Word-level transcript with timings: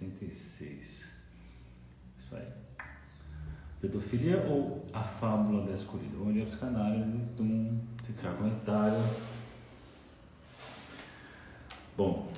66. 0.00 1.04
Isso 2.18 2.34
aí. 2.34 2.48
Pedofilia 3.80 4.38
ou 4.46 4.86
a 4.92 5.02
fábula 5.02 5.66
da 5.66 5.72
escuridão? 5.72 6.28
Onde 6.28 6.42
a 6.42 6.46
psicanálise, 6.46 7.18
tum, 7.36 7.78
fixar 8.04 8.34
comentário. 8.34 9.02
Bom, 11.96 12.32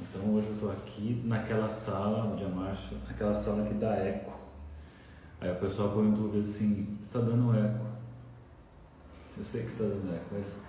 então 0.00 0.34
hoje 0.34 0.48
eu 0.48 0.54
estou 0.54 0.72
aqui 0.72 1.22
naquela 1.24 1.68
sala, 1.68 2.24
no 2.24 2.36
dia 2.36 2.48
março, 2.48 2.96
aquela 3.08 3.34
sala 3.34 3.66
que 3.66 3.74
dá 3.74 3.96
eco. 3.96 4.38
Aí 5.40 5.50
o 5.50 5.56
pessoal 5.56 5.90
dúvida 5.90 6.40
assim, 6.40 6.98
está 7.00 7.18
dando 7.18 7.54
eco. 7.54 7.86
Eu 9.36 9.44
sei 9.44 9.62
que 9.62 9.68
está 9.68 9.84
dando 9.84 10.14
eco, 10.14 10.26
mas 10.32 10.60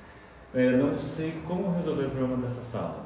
eu 0.54 0.78
não 0.78 0.98
sei 0.98 1.42
como 1.46 1.74
resolver 1.76 2.06
o 2.06 2.12
problema 2.12 2.42
dessa 2.42 2.62
sala. 2.62 3.06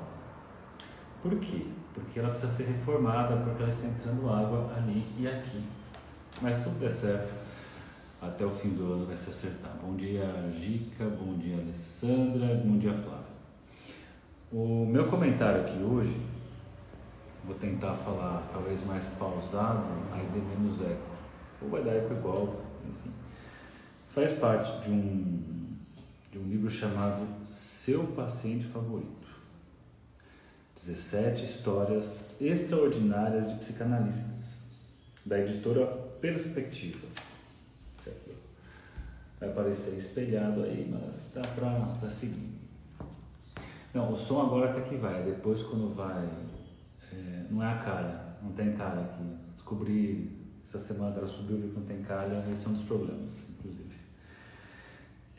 Por 1.22 1.40
quê? 1.40 1.68
Porque 1.96 2.20
ela 2.20 2.30
precisa 2.30 2.52
ser 2.52 2.66
reformada, 2.66 3.38
porque 3.38 3.64
ela 3.64 3.72
está 3.72 3.88
entrando 3.88 4.30
água 4.30 4.70
ali 4.76 5.06
e 5.18 5.26
aqui. 5.26 5.64
Mas 6.42 6.62
tudo 6.62 6.78
der 6.78 6.92
certo, 6.92 7.34
até 8.22 8.46
o 8.46 8.52
fim 8.52 8.70
do 8.72 8.92
ano 8.92 9.06
vai 9.06 9.16
se 9.16 9.30
acertar. 9.30 9.72
Bom 9.82 9.96
dia, 9.96 10.26
Gica, 10.52 11.06
bom 11.06 11.38
dia, 11.38 11.58
Alessandra, 11.58 12.62
bom 12.66 12.78
dia, 12.78 12.94
Flávia. 12.94 13.36
O 14.52 14.86
meu 14.86 15.08
comentário 15.08 15.62
aqui 15.62 15.82
hoje, 15.82 16.20
vou 17.46 17.56
tentar 17.56 17.94
falar 17.94 18.46
talvez 18.52 18.86
mais 18.86 19.08
pausado, 19.18 19.86
aí 20.12 20.28
dê 20.34 20.40
menos 20.40 20.82
eco. 20.82 21.16
Ou 21.62 21.70
vai 21.70 21.82
dar 21.82 21.96
eco 21.96 22.14
igual, 22.14 22.62
enfim. 22.84 23.12
Faz 24.10 24.34
parte 24.34 24.84
de 24.84 24.92
um, 24.92 25.78
de 26.30 26.40
um 26.40 26.44
livro 26.44 26.70
chamado 26.70 27.26
Seu 27.46 28.04
Paciente 28.08 28.66
Favorito. 28.66 29.25
17 30.76 31.46
histórias 31.46 32.30
extraordinárias 32.40 33.48
de 33.50 33.56
psicanalistas, 33.56 34.60
da 35.26 35.40
editora 35.40 35.86
Perspectiva. 36.20 37.08
Vai 39.40 39.50
aparecer 39.50 39.96
espelhado 39.96 40.64
aí, 40.64 40.90
mas 40.90 41.32
dá 41.34 41.42
para 41.42 42.10
seguir. 42.10 42.56
Não, 43.94 44.12
o 44.12 44.18
som 44.18 44.42
agora 44.42 44.72
até 44.72 44.82
que 44.82 44.96
vai, 44.96 45.24
depois 45.24 45.64
quando 45.64 45.94
vai. 45.94 46.28
É, 47.12 47.46
não 47.50 47.64
é 47.64 47.72
a 47.72 47.78
calha, 47.78 48.22
não 48.42 48.52
tem 48.52 48.74
calha 48.74 49.02
aqui. 49.02 49.24
Descobri 49.54 50.32
essa 50.64 50.80
semana, 50.80 51.16
ela 51.16 51.28
subiu 51.28 51.58
e 51.58 51.74
não 51.74 51.84
tem 51.84 52.02
calha, 52.02 52.44
esse 52.52 52.66
é 52.66 52.70
um 52.70 52.74
dos 52.74 52.84
problemas, 52.84 53.38
inclusive. 53.50 53.96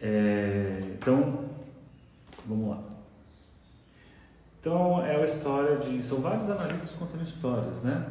É, 0.01 0.81
então, 0.95 1.45
vamos 2.47 2.69
lá. 2.71 2.96
Então, 4.67 5.01
é 5.07 5.15
a 5.15 5.25
história 5.25 5.77
de. 5.77 6.03
São 6.03 6.19
vários 6.19 6.51
analistas 6.51 6.91
contando 6.91 7.23
histórias, 7.23 7.85
né? 7.85 8.05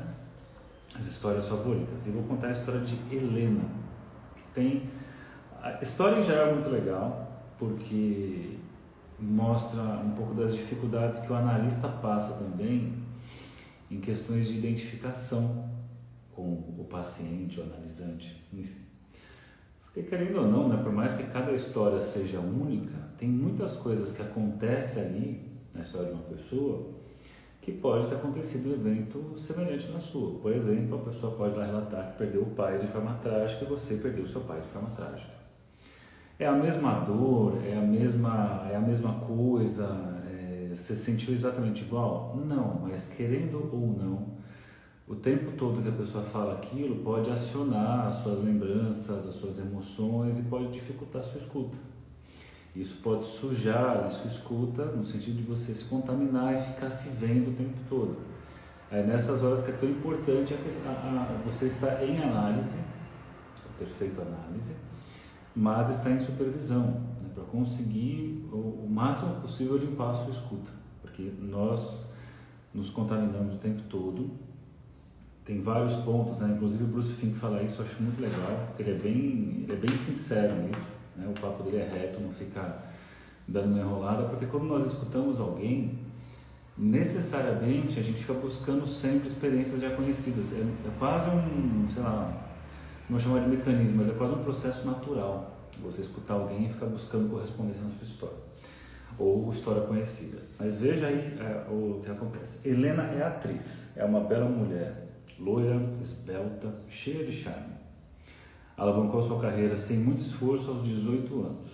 As 0.98 1.06
histórias 1.06 1.50
favoritas. 1.50 2.08
E 2.08 2.12
vou 2.12 2.24
contar 2.24 2.48
a 2.48 2.52
história 2.54 2.80
de 2.80 2.98
Helena, 3.14 3.66
tem. 4.54 4.90
A 5.62 5.84
história 5.84 6.24
já 6.24 6.34
é 6.36 6.54
muito 6.54 6.70
legal, 6.70 7.44
porque 7.60 8.58
mostra 9.20 9.82
um 9.82 10.12
pouco 10.12 10.34
das 10.34 10.54
dificuldades 10.54 11.20
que 11.20 11.30
o 11.30 11.36
analista 11.36 11.90
passa 11.90 12.36
também 12.36 13.04
em 13.92 14.00
questões 14.00 14.48
de 14.48 14.58
identificação 14.58 15.70
com 16.34 16.54
o 16.80 16.88
paciente, 16.90 17.60
o 17.60 17.64
analisante, 17.64 18.42
enfim. 18.54 18.80
Porque 19.84 20.04
querendo 20.04 20.38
ou 20.38 20.48
não, 20.48 20.70
né, 20.70 20.82
por 20.82 20.94
mais 20.94 21.14
que 21.16 21.24
cada 21.24 21.52
história 21.52 22.02
seja 22.02 22.40
única, 22.40 22.96
tem 23.18 23.28
muitas 23.28 23.76
coisas 23.76 24.14
que 24.14 24.22
acontecem 24.22 25.04
ali 25.04 25.55
na 25.76 25.82
história 25.82 26.08
de 26.08 26.14
uma 26.14 26.24
pessoa 26.24 26.88
que 27.62 27.72
pode 27.72 28.08
ter 28.08 28.16
acontecido 28.16 28.70
um 28.70 28.74
evento 28.74 29.38
semelhante 29.38 29.92
na 29.92 30.00
sua. 30.00 30.40
Por 30.40 30.52
exemplo, 30.52 31.02
a 31.02 31.10
pessoa 31.10 31.36
pode 31.36 31.58
lá 31.58 31.66
relatar 31.66 32.12
que 32.12 32.18
perdeu 32.20 32.44
o 32.44 32.52
pai 32.52 32.78
de 32.78 32.88
forma 32.88 33.16
trágica 33.16 33.66
e 33.66 33.68
você 33.68 33.96
perdeu 33.96 34.26
seu 34.28 34.42
pai 34.42 34.62
de 34.62 34.68
forma 34.68 34.90
trágica. 34.92 35.34
É 36.38 36.46
a 36.46 36.52
mesma 36.52 37.00
dor, 37.00 37.58
é 37.66 37.76
a 37.76 37.82
mesma, 37.82 38.68
é 38.72 38.76
a 38.76 38.80
mesma 38.80 39.14
coisa, 39.14 39.88
é, 40.30 40.70
você 40.76 40.96
sentiu 40.96 41.34
exatamente 41.34 41.84
igual? 41.84 42.36
Não, 42.46 42.82
mas 42.84 43.08
querendo 43.08 43.70
ou 43.74 43.88
não, 43.88 44.36
o 45.08 45.16
tempo 45.16 45.54
todo 45.54 45.82
que 45.82 45.90
a 45.90 45.92
pessoa 45.92 46.24
fala 46.24 46.54
aquilo 46.54 47.04
pode 47.04 47.32
acionar 47.32 48.08
as 48.08 48.16
suas 48.16 48.44
lembranças, 48.44 49.26
as 49.26 49.34
suas 49.34 49.58
emoções 49.58 50.38
e 50.38 50.44
pode 50.44 50.68
dificultar 50.68 51.22
a 51.22 51.26
sua 51.26 51.40
escuta. 51.40 51.78
Isso 52.76 52.98
pode 53.02 53.26
sujar 53.26 54.04
a 54.06 54.10
sua 54.10 54.30
escuta 54.30 54.86
no 54.86 55.04
sentido 55.04 55.38
de 55.38 55.44
você 55.44 55.74
se 55.74 55.86
contaminar 55.86 56.54
e 56.54 56.62
ficar 56.62 56.90
se 56.90 57.10
vendo 57.10 57.52
o 57.52 57.54
tempo 57.54 57.78
todo. 57.88 58.18
É 58.92 59.02
nessas 59.02 59.42
horas 59.44 59.62
que 59.62 59.72
é 59.72 59.74
tão 59.74 59.90
importante 59.90 60.54
a, 60.54 60.90
a, 60.90 61.24
a, 61.24 61.42
você 61.44 61.68
estar 61.68 62.04
em 62.04 62.22
análise, 62.22 62.78
ter 63.80 63.86
feito 63.86 64.22
análise, 64.22 64.74
mas 65.56 65.90
está 65.90 66.12
em 66.12 66.20
supervisão, 66.20 67.02
né, 67.22 67.30
para 67.34 67.44
conseguir 67.46 68.48
o, 68.52 68.84
o, 68.86 68.88
máximo 68.90 69.36
possível 69.42 69.78
limpar 69.78 70.12
a 70.12 70.14
sua 70.14 70.32
escuta, 70.32 70.72
porque 71.02 71.32
nós 71.40 71.98
nos 72.74 72.90
contaminamos 72.90 73.56
o 73.56 73.58
tempo 73.58 73.84
todo. 73.84 74.32
Tem 75.46 75.62
vários 75.62 75.94
pontos, 75.98 76.40
né? 76.40 76.54
inclusive 76.56 76.84
o 76.84 76.88
Bruce 76.88 77.14
Fink 77.14 77.38
fala 77.38 77.62
isso, 77.62 77.82
eu 77.82 77.86
acho 77.86 78.02
muito 78.02 78.20
legal, 78.20 78.66
porque 78.68 78.84
ele 78.84 78.92
é 78.92 79.00
bem, 79.00 79.64
ele 79.64 79.74
é 79.74 79.76
bem 79.76 79.96
sincero 79.96 80.56
nisso, 80.64 80.95
né? 81.16 81.28
o 81.28 81.40
papo 81.40 81.64
dele 81.64 81.78
é 81.78 81.88
reto, 81.88 82.20
não 82.20 82.32
fica 82.32 82.84
dando 83.48 83.74
uma 83.74 83.80
enrolada, 83.80 84.24
porque 84.24 84.46
quando 84.46 84.66
nós 84.66 84.86
escutamos 84.86 85.40
alguém, 85.40 86.00
necessariamente 86.78 88.00
a 88.00 88.04
gente 88.04 88.20
fica 88.20 88.34
buscando 88.34 88.86
sempre 88.86 89.28
experiências 89.28 89.82
já 89.82 89.96
conhecidas. 89.96 90.54
É, 90.54 90.58
é 90.58 90.92
quase 91.00 91.30
um, 91.30 91.88
sei 91.88 92.04
lá, 92.04 92.46
não 93.10 93.20
chamar 93.20 93.42
de 93.42 93.50
mecanismo, 93.50 93.98
mas 93.98 94.10
é 94.10 94.14
quase 94.14 94.34
um 94.34 94.44
processo 94.44 94.86
natural. 94.86 95.52
Você 95.84 96.02
escutar 96.02 96.36
alguém 96.36 96.66
e 96.66 96.70
ficar 96.70 96.86
buscando 96.86 97.30
correspondência 97.30 97.84
na 97.84 97.90
sua 97.90 98.04
história. 98.04 98.38
Ou 99.18 99.50
história 99.52 99.82
conhecida. 99.84 100.40
Mas 100.60 100.78
veja 100.78 101.08
aí 101.08 101.38
é, 101.40 101.72
o 101.72 102.02
que 102.04 102.10
acontece. 102.10 102.68
Helena 102.68 103.04
é 103.04 103.24
atriz, 103.24 103.92
é 103.96 104.04
uma 104.04 104.22
bela 104.22 104.50
mulher, 104.50 105.20
loira, 105.40 105.82
esbelta, 106.02 106.74
cheia 106.90 107.26
de 107.26 107.32
charme. 107.32 107.75
Alavancou 108.78 109.22
sua 109.22 109.40
carreira 109.40 109.78
sem 109.78 109.98
muito 109.98 110.22
esforço 110.22 110.70
aos 110.72 110.84
18 110.84 111.34
anos, 111.42 111.70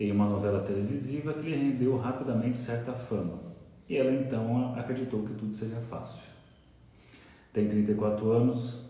em 0.00 0.10
uma 0.10 0.28
novela 0.28 0.60
televisiva 0.60 1.34
que 1.34 1.48
lhe 1.48 1.54
rendeu 1.54 1.96
rapidamente 1.96 2.56
certa 2.56 2.92
fama. 2.92 3.38
E 3.88 3.96
ela 3.96 4.10
então 4.10 4.74
acreditou 4.74 5.22
que 5.22 5.34
tudo 5.34 5.54
seria 5.54 5.80
fácil. 5.82 6.32
Tem 7.52 7.68
34 7.68 8.28
anos, 8.32 8.80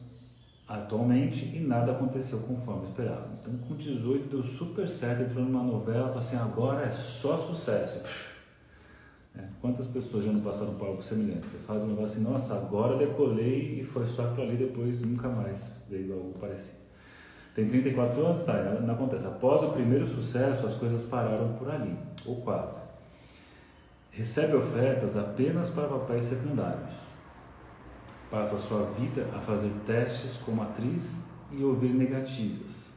atualmente 0.67 1.45
e 1.55 1.61
nada 1.61 1.93
aconteceu 1.93 2.39
conforme 2.41 2.85
esperado. 2.85 3.29
Então, 3.39 3.55
com 3.59 3.77
18 3.77 4.29
deu 4.29 4.43
super 4.43 4.89
certo, 4.89 5.25
entrou 5.25 5.45
numa 5.45 5.63
novela, 5.63 6.07
falou 6.07 6.21
assim: 6.21 6.37
agora 6.37 6.87
é 6.87 6.91
só 6.91 7.37
sucesso. 7.37 8.01
É, 9.37 9.43
quantas 9.61 9.89
pessoas 9.89 10.25
já 10.25 10.33
não 10.33 10.41
passaram 10.41 10.75
por 10.75 10.87
algo 10.87 11.03
semelhante? 11.03 11.47
Você 11.49 11.59
faz 11.59 11.83
um 11.83 11.89
negócio 11.89 12.17
assim, 12.17 12.23
nossa, 12.23 12.55
agora 12.55 12.97
decolei 12.97 13.81
e 13.81 13.85
foi 13.85 14.07
só 14.07 14.29
aquilo 14.29 14.47
ali, 14.47 14.57
depois 14.57 15.01
nunca 15.01 15.29
mais 15.29 15.77
veio 15.91 16.15
algo 16.15 16.39
parecido. 16.39 16.84
Tem 17.55 17.69
34 17.69 18.27
anos, 18.27 18.43
tá? 18.45 18.55
Não 18.81 18.95
acontece. 18.95 19.27
Após 19.27 19.63
o 19.63 19.71
primeiro 19.71 20.07
sucesso, 20.07 20.67
as 20.67 20.75
coisas 20.75 21.05
pararam 21.05 21.53
por 21.55 21.71
ali, 21.71 21.97
ou 22.27 22.37
quase. 22.37 22.81
Recebe 24.11 24.57
ofertas 24.57 25.17
apenas 25.17 25.71
para 25.71 25.87
papéis 25.87 26.25
secundários 26.25 27.05
passa 28.35 28.59
sua 28.59 28.87
vida 28.99 29.29
a 29.33 29.39
fazer 29.39 29.71
testes 29.87 30.37
como 30.39 30.61
atriz 30.61 31.21
e 31.53 31.63
ouvir 31.63 31.95
negativas, 31.95 32.93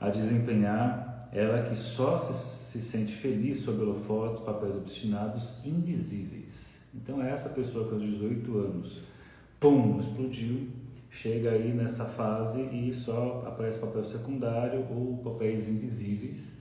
a 0.00 0.08
desempenhar 0.10 1.28
ela 1.32 1.62
que 1.62 1.74
só 1.74 2.16
se, 2.16 2.32
se 2.32 2.80
sente 2.80 3.12
feliz 3.14 3.64
sob 3.64 3.82
holofotes, 3.82 4.40
papéis 4.40 4.76
obstinados, 4.76 5.54
invisíveis. 5.64 6.78
Então 6.94 7.20
é 7.20 7.32
essa 7.32 7.48
pessoa 7.48 7.88
que 7.88 7.94
aos 7.94 8.02
18 8.02 8.58
anos, 8.58 9.00
pum, 9.58 9.98
explodiu, 9.98 10.68
chega 11.10 11.50
aí 11.50 11.72
nessa 11.72 12.04
fase 12.04 12.62
e 12.62 12.92
só 12.92 13.44
aparece 13.46 13.78
papel 13.78 14.04
secundário 14.04 14.86
ou 14.90 15.18
papéis 15.18 15.68
invisíveis. 15.68 16.52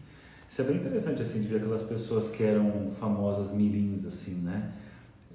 Isso 0.50 0.62
é 0.62 0.66
bem 0.66 0.78
interessante 0.78 1.22
assim 1.22 1.42
de 1.42 1.48
ver 1.48 1.58
aquelas 1.58 1.84
pessoas 1.84 2.30
que 2.32 2.44
eram 2.44 2.92
famosas 3.00 3.52
mirins 3.52 4.04
assim, 4.06 4.42
né? 4.42 4.74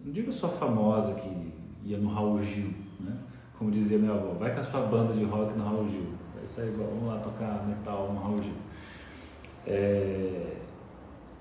Não 0.04 0.12
digo 0.12 0.32
só 0.32 0.48
famosa 0.48 1.14
que 1.14 1.52
ia 1.84 1.98
no 1.98 2.08
Raul 2.08 2.42
Gil, 2.42 2.70
né? 2.98 3.16
Como 3.56 3.70
dizia 3.70 3.96
minha 3.96 4.12
avó, 4.12 4.32
vai 4.32 4.52
com 4.52 4.60
a 4.60 4.64
sua 4.64 4.80
banda 4.80 5.14
de 5.14 5.22
rock 5.22 5.56
no 5.56 5.64
Raul 5.64 5.88
Gil. 5.88 6.08
É 6.40 6.44
isso 6.44 6.60
aí, 6.60 6.70
vamos 6.70 7.06
lá 7.06 7.18
tocar 7.20 7.64
metal 7.66 8.12
no 8.12 8.20
Raul 8.20 8.42
Gil. 8.42 8.52
É... 9.66 10.56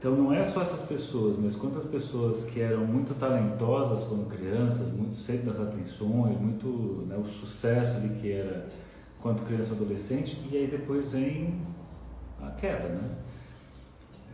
Então 0.03 0.17
não 0.17 0.33
é 0.33 0.43
só 0.43 0.61
essas 0.61 0.81
pessoas, 0.81 1.37
mas 1.39 1.55
quantas 1.55 1.85
pessoas 1.85 2.43
que 2.43 2.59
eram 2.59 2.85
muito 2.85 3.17
talentosas 3.17 4.05
quando 4.05 4.27
crianças, 4.27 4.91
muito 4.91 5.15
sempre 5.15 5.45
nas 5.47 5.57
atenções, 5.57 6.37
muito 6.41 7.05
né, 7.07 7.15
o 7.15 7.23
sucesso 7.23 7.95
ali 7.95 8.09
que 8.19 8.29
era 8.29 8.67
quando 9.21 9.45
criança 9.45 9.73
adolescente, 9.73 10.45
e 10.51 10.57
aí 10.57 10.67
depois 10.67 11.13
vem 11.13 11.57
a 12.41 12.49
queda, 12.49 12.89
né? 12.89 13.15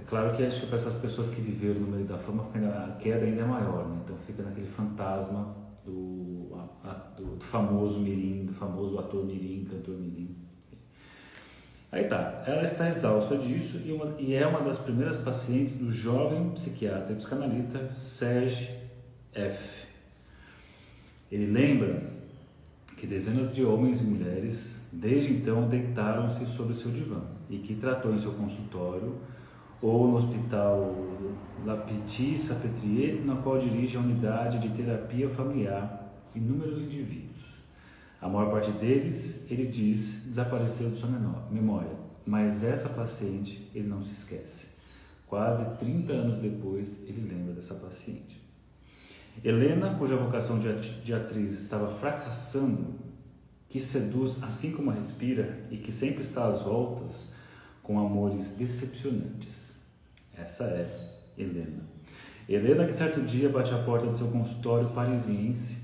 É 0.01 0.03
claro 0.09 0.35
que 0.35 0.41
acho 0.41 0.61
que 0.61 0.65
para 0.65 0.77
essas 0.77 0.95
pessoas 0.95 1.29
que 1.29 1.39
viveram 1.39 1.81
no 1.81 1.87
meio 1.91 2.05
da 2.05 2.17
fama, 2.17 2.47
a 2.51 2.97
queda 2.99 3.23
ainda 3.23 3.41
é 3.41 3.45
maior, 3.45 3.87
né? 3.89 4.01
Então 4.03 4.15
fica 4.25 4.41
naquele 4.41 4.71
fantasma 4.71 5.55
do, 5.85 6.49
a, 6.83 6.93
do, 7.15 7.35
do 7.35 7.45
famoso 7.45 7.99
mirim, 7.99 8.43
do 8.43 8.53
famoso 8.53 8.97
ator 8.97 9.23
mirim, 9.23 9.65
cantor 9.65 9.99
mirim. 9.99 10.35
Aí 11.91 12.03
tá, 12.03 12.43
ela 12.45 12.63
está 12.63 12.87
exausta 12.87 13.35
disso 13.35 13.81
e, 13.83 13.91
uma, 13.91 14.13
e, 14.19 14.35
é 14.35 14.45
uma 14.45 14.61
das 14.61 14.77
primeiras 14.77 15.17
pacientes 15.17 15.73
do 15.73 15.91
jovem 15.91 16.49
psiquiatra 16.51 17.13
e 17.13 17.15
psicanalista 17.15 17.89
Serge 17.97 18.69
F. 19.33 19.87
Ele 21.31 21.47
lembra 21.47 22.03
que 22.95 23.07
dezenas 23.07 23.55
de 23.55 23.65
homens 23.65 24.01
e 24.01 24.03
mulheres 24.03 24.79
desde 24.91 25.33
então 25.33 25.67
deitaram-se 25.67 26.45
sobre 26.45 26.75
seu 26.75 26.91
divã 26.91 27.21
e 27.49 27.57
que 27.57 27.73
tratou 27.75 28.13
em 28.13 28.17
seu 28.19 28.33
consultório 28.33 29.15
ou 29.81 30.09
no 30.09 30.17
hospital 30.17 30.93
La 31.65 31.77
Petite 31.77 32.37
Salpêtrière, 32.37 33.21
na 33.21 33.37
qual 33.37 33.57
dirige 33.57 33.97
a 33.97 33.99
unidade 33.99 34.59
de 34.59 34.69
terapia 34.69 35.29
familiar 35.29 36.13
inúmeros 36.35 36.81
indivíduos. 36.81 37.48
A 38.21 38.27
maior 38.27 38.51
parte 38.51 38.71
deles, 38.71 39.45
ele 39.49 39.65
diz, 39.65 40.23
desapareceu 40.25 40.89
de 40.89 40.99
sua 40.99 41.09
memória, 41.49 41.95
mas 42.25 42.63
essa 42.63 42.89
paciente 42.89 43.69
ele 43.73 43.87
não 43.87 44.01
se 44.01 44.11
esquece. 44.11 44.67
Quase 45.25 45.77
30 45.77 46.11
anos 46.11 46.37
depois, 46.39 46.99
ele 47.07 47.27
lembra 47.29 47.53
dessa 47.53 47.75
paciente. 47.75 48.41
Helena, 49.43 49.95
cuja 49.95 50.17
vocação 50.17 50.59
de 50.59 51.13
atriz 51.13 51.53
estava 51.53 51.87
fracassando, 51.87 52.95
que 53.69 53.79
seduz 53.79 54.41
assim 54.41 54.71
como 54.71 54.89
respira 54.89 55.59
e 55.69 55.77
que 55.77 55.91
sempre 55.91 56.23
está 56.23 56.45
às 56.45 56.63
voltas 56.63 57.29
com 57.83 57.99
amores 57.99 58.49
decepcionantes. 58.51 59.75
Essa 60.35 60.65
é 60.65 61.15
Helena. 61.37 61.83
Helena 62.49 62.85
que 62.85 62.93
certo 62.93 63.21
dia 63.21 63.47
bate 63.47 63.71
a 63.73 63.83
porta 63.83 64.07
do 64.07 64.17
seu 64.17 64.27
consultório 64.27 64.89
parisiense 64.89 65.77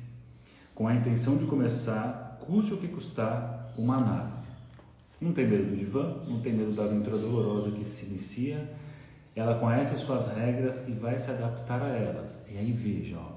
com 0.74 0.88
a 0.88 0.96
intenção 0.96 1.38
de 1.38 1.46
começar 1.46 2.25
custe 2.46 2.74
o 2.74 2.78
que 2.78 2.88
custar, 2.88 3.74
uma 3.78 3.98
análise. 3.98 4.48
Não 5.20 5.32
tem 5.34 5.48
medo 5.48 5.70
do 5.70 5.76
divã, 5.76 6.24
não 6.28 6.40
tem 6.42 6.54
medo 6.54 6.74
da 6.74 6.84
aventura 6.84 7.18
dolorosa 7.18 7.72
que 7.72 7.84
se 7.84 8.08
inicia, 8.08 8.70
ela 9.36 9.56
conhece 9.56 9.98
suas 9.98 10.30
regras 10.30 10.88
e 10.88 10.92
vai 10.92 11.18
se 11.18 11.30
adaptar 11.30 11.82
a 11.82 11.90
elas. 11.90 12.46
E 12.50 12.58
aí 12.58 12.72
veja, 12.72 13.18
ó, 13.18 13.32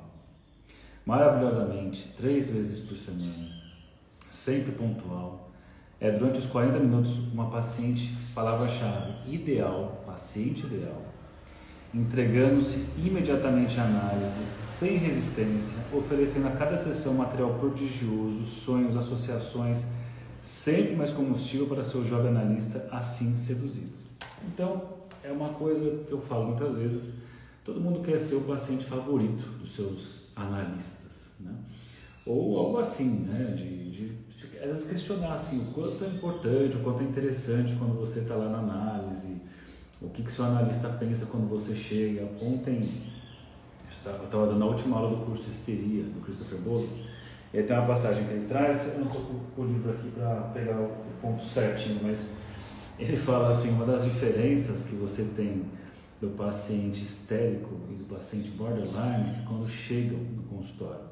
maravilhosamente, 1.05 2.13
três 2.17 2.51
vezes 2.51 2.81
por 2.81 2.97
semana, 2.97 3.49
sempre 4.31 4.73
pontual, 4.73 5.51
é 6.01 6.11
durante 6.11 6.39
os 6.39 6.47
40 6.47 6.79
minutos 6.79 7.19
uma 7.33 7.51
paciente, 7.51 8.17
palavra-chave, 8.35 9.33
ideal, 9.33 10.05
paciente 10.07 10.65
ideal, 10.67 11.03
entregando-se 11.95 12.85
imediatamente 12.97 13.79
à 13.81 13.85
análise, 13.85 14.41
sem 14.61 14.99
resistência, 14.99 15.79
oferecendo 15.93 16.49
a 16.49 16.51
cada 16.51 16.77
sessão 16.77 17.15
material 17.15 17.55
prodigioso, 17.55 18.45
sonhos, 18.45 18.97
associações, 18.97 19.85
sempre 20.43 20.95
mais 20.95 21.11
combustível 21.11 21.67
para 21.67 21.83
seu 21.83 22.05
jovem 22.05 22.31
analista 22.31 22.87
assim 22.91 23.35
seduzido. 23.35 23.93
Então, 24.47 24.99
é 25.25 25.33
uma 25.33 25.51
coisa 25.51 26.05
que 26.07 26.13
eu 26.13 26.21
falo 26.21 26.49
muitas 26.49 26.75
vezes, 26.75 27.15
todo 27.65 27.81
mundo 27.81 28.01
quer 28.01 28.19
ser 28.19 28.37
o 28.37 28.43
paciente 28.43 28.85
favorito 28.85 29.49
dos 29.59 29.75
seus 29.75 30.23
analistas, 30.37 31.31
né? 31.41 31.55
Ou 32.25 32.59
algo 32.59 32.79
assim, 32.79 33.27
né? 33.27 33.55
De, 33.57 33.91
de, 33.91 34.09
de, 34.11 34.59
às 34.59 34.67
vezes 34.67 34.91
questionar 34.91 35.33
assim, 35.33 35.63
o 35.63 35.73
quanto 35.73 36.05
é 36.05 36.09
importante, 36.09 36.77
o 36.77 36.81
quanto 36.81 37.03
é 37.03 37.05
interessante 37.05 37.75
quando 37.77 37.99
você 37.99 38.21
está 38.21 38.35
lá 38.35 38.49
na 38.51 38.59
análise, 38.59 39.41
o 40.01 40.09
que, 40.09 40.23
que 40.23 40.31
seu 40.31 40.45
analista 40.45 40.89
pensa 40.89 41.27
quando 41.27 41.49
você 41.49 41.75
chega. 41.75 42.29
Ontem, 42.41 43.03
eu 43.85 43.91
estava 43.91 44.47
dando 44.47 44.63
a 44.63 44.67
última 44.67 44.99
aula 44.99 45.17
do 45.17 45.25
curso 45.25 45.49
histeria 45.49 46.05
do 46.05 46.21
Christopher 46.21 46.59
Boulos, 46.59 46.93
e 47.53 47.63
tem 47.63 47.77
uma 47.77 47.87
passagem 47.87 48.25
que 48.25 48.33
ele 48.33 48.47
traz, 48.47 48.89
eu 48.89 48.99
não 48.99 49.07
estou 49.07 49.23
com 49.57 49.63
o 49.63 49.67
livro 49.67 49.91
aqui 49.91 50.11
para 50.11 50.35
pegar 50.53 50.79
o 50.79 50.93
ponto 51.21 51.43
certinho, 51.43 51.99
mas 52.03 52.31
ele 52.99 53.17
fala 53.17 53.49
assim, 53.49 53.71
uma 53.71 53.87
das 53.87 54.05
diferenças 54.05 54.85
que 54.85 54.95
você 54.95 55.25
tem 55.35 55.65
do 56.21 56.29
paciente 56.31 57.03
histérico 57.03 57.81
e 57.91 57.95
do 57.95 58.05
paciente 58.05 58.51
borderline 58.51 59.31
é 59.31 59.45
quando 59.47 59.67
chegam 59.67 60.19
no 60.19 60.43
consultório. 60.43 61.07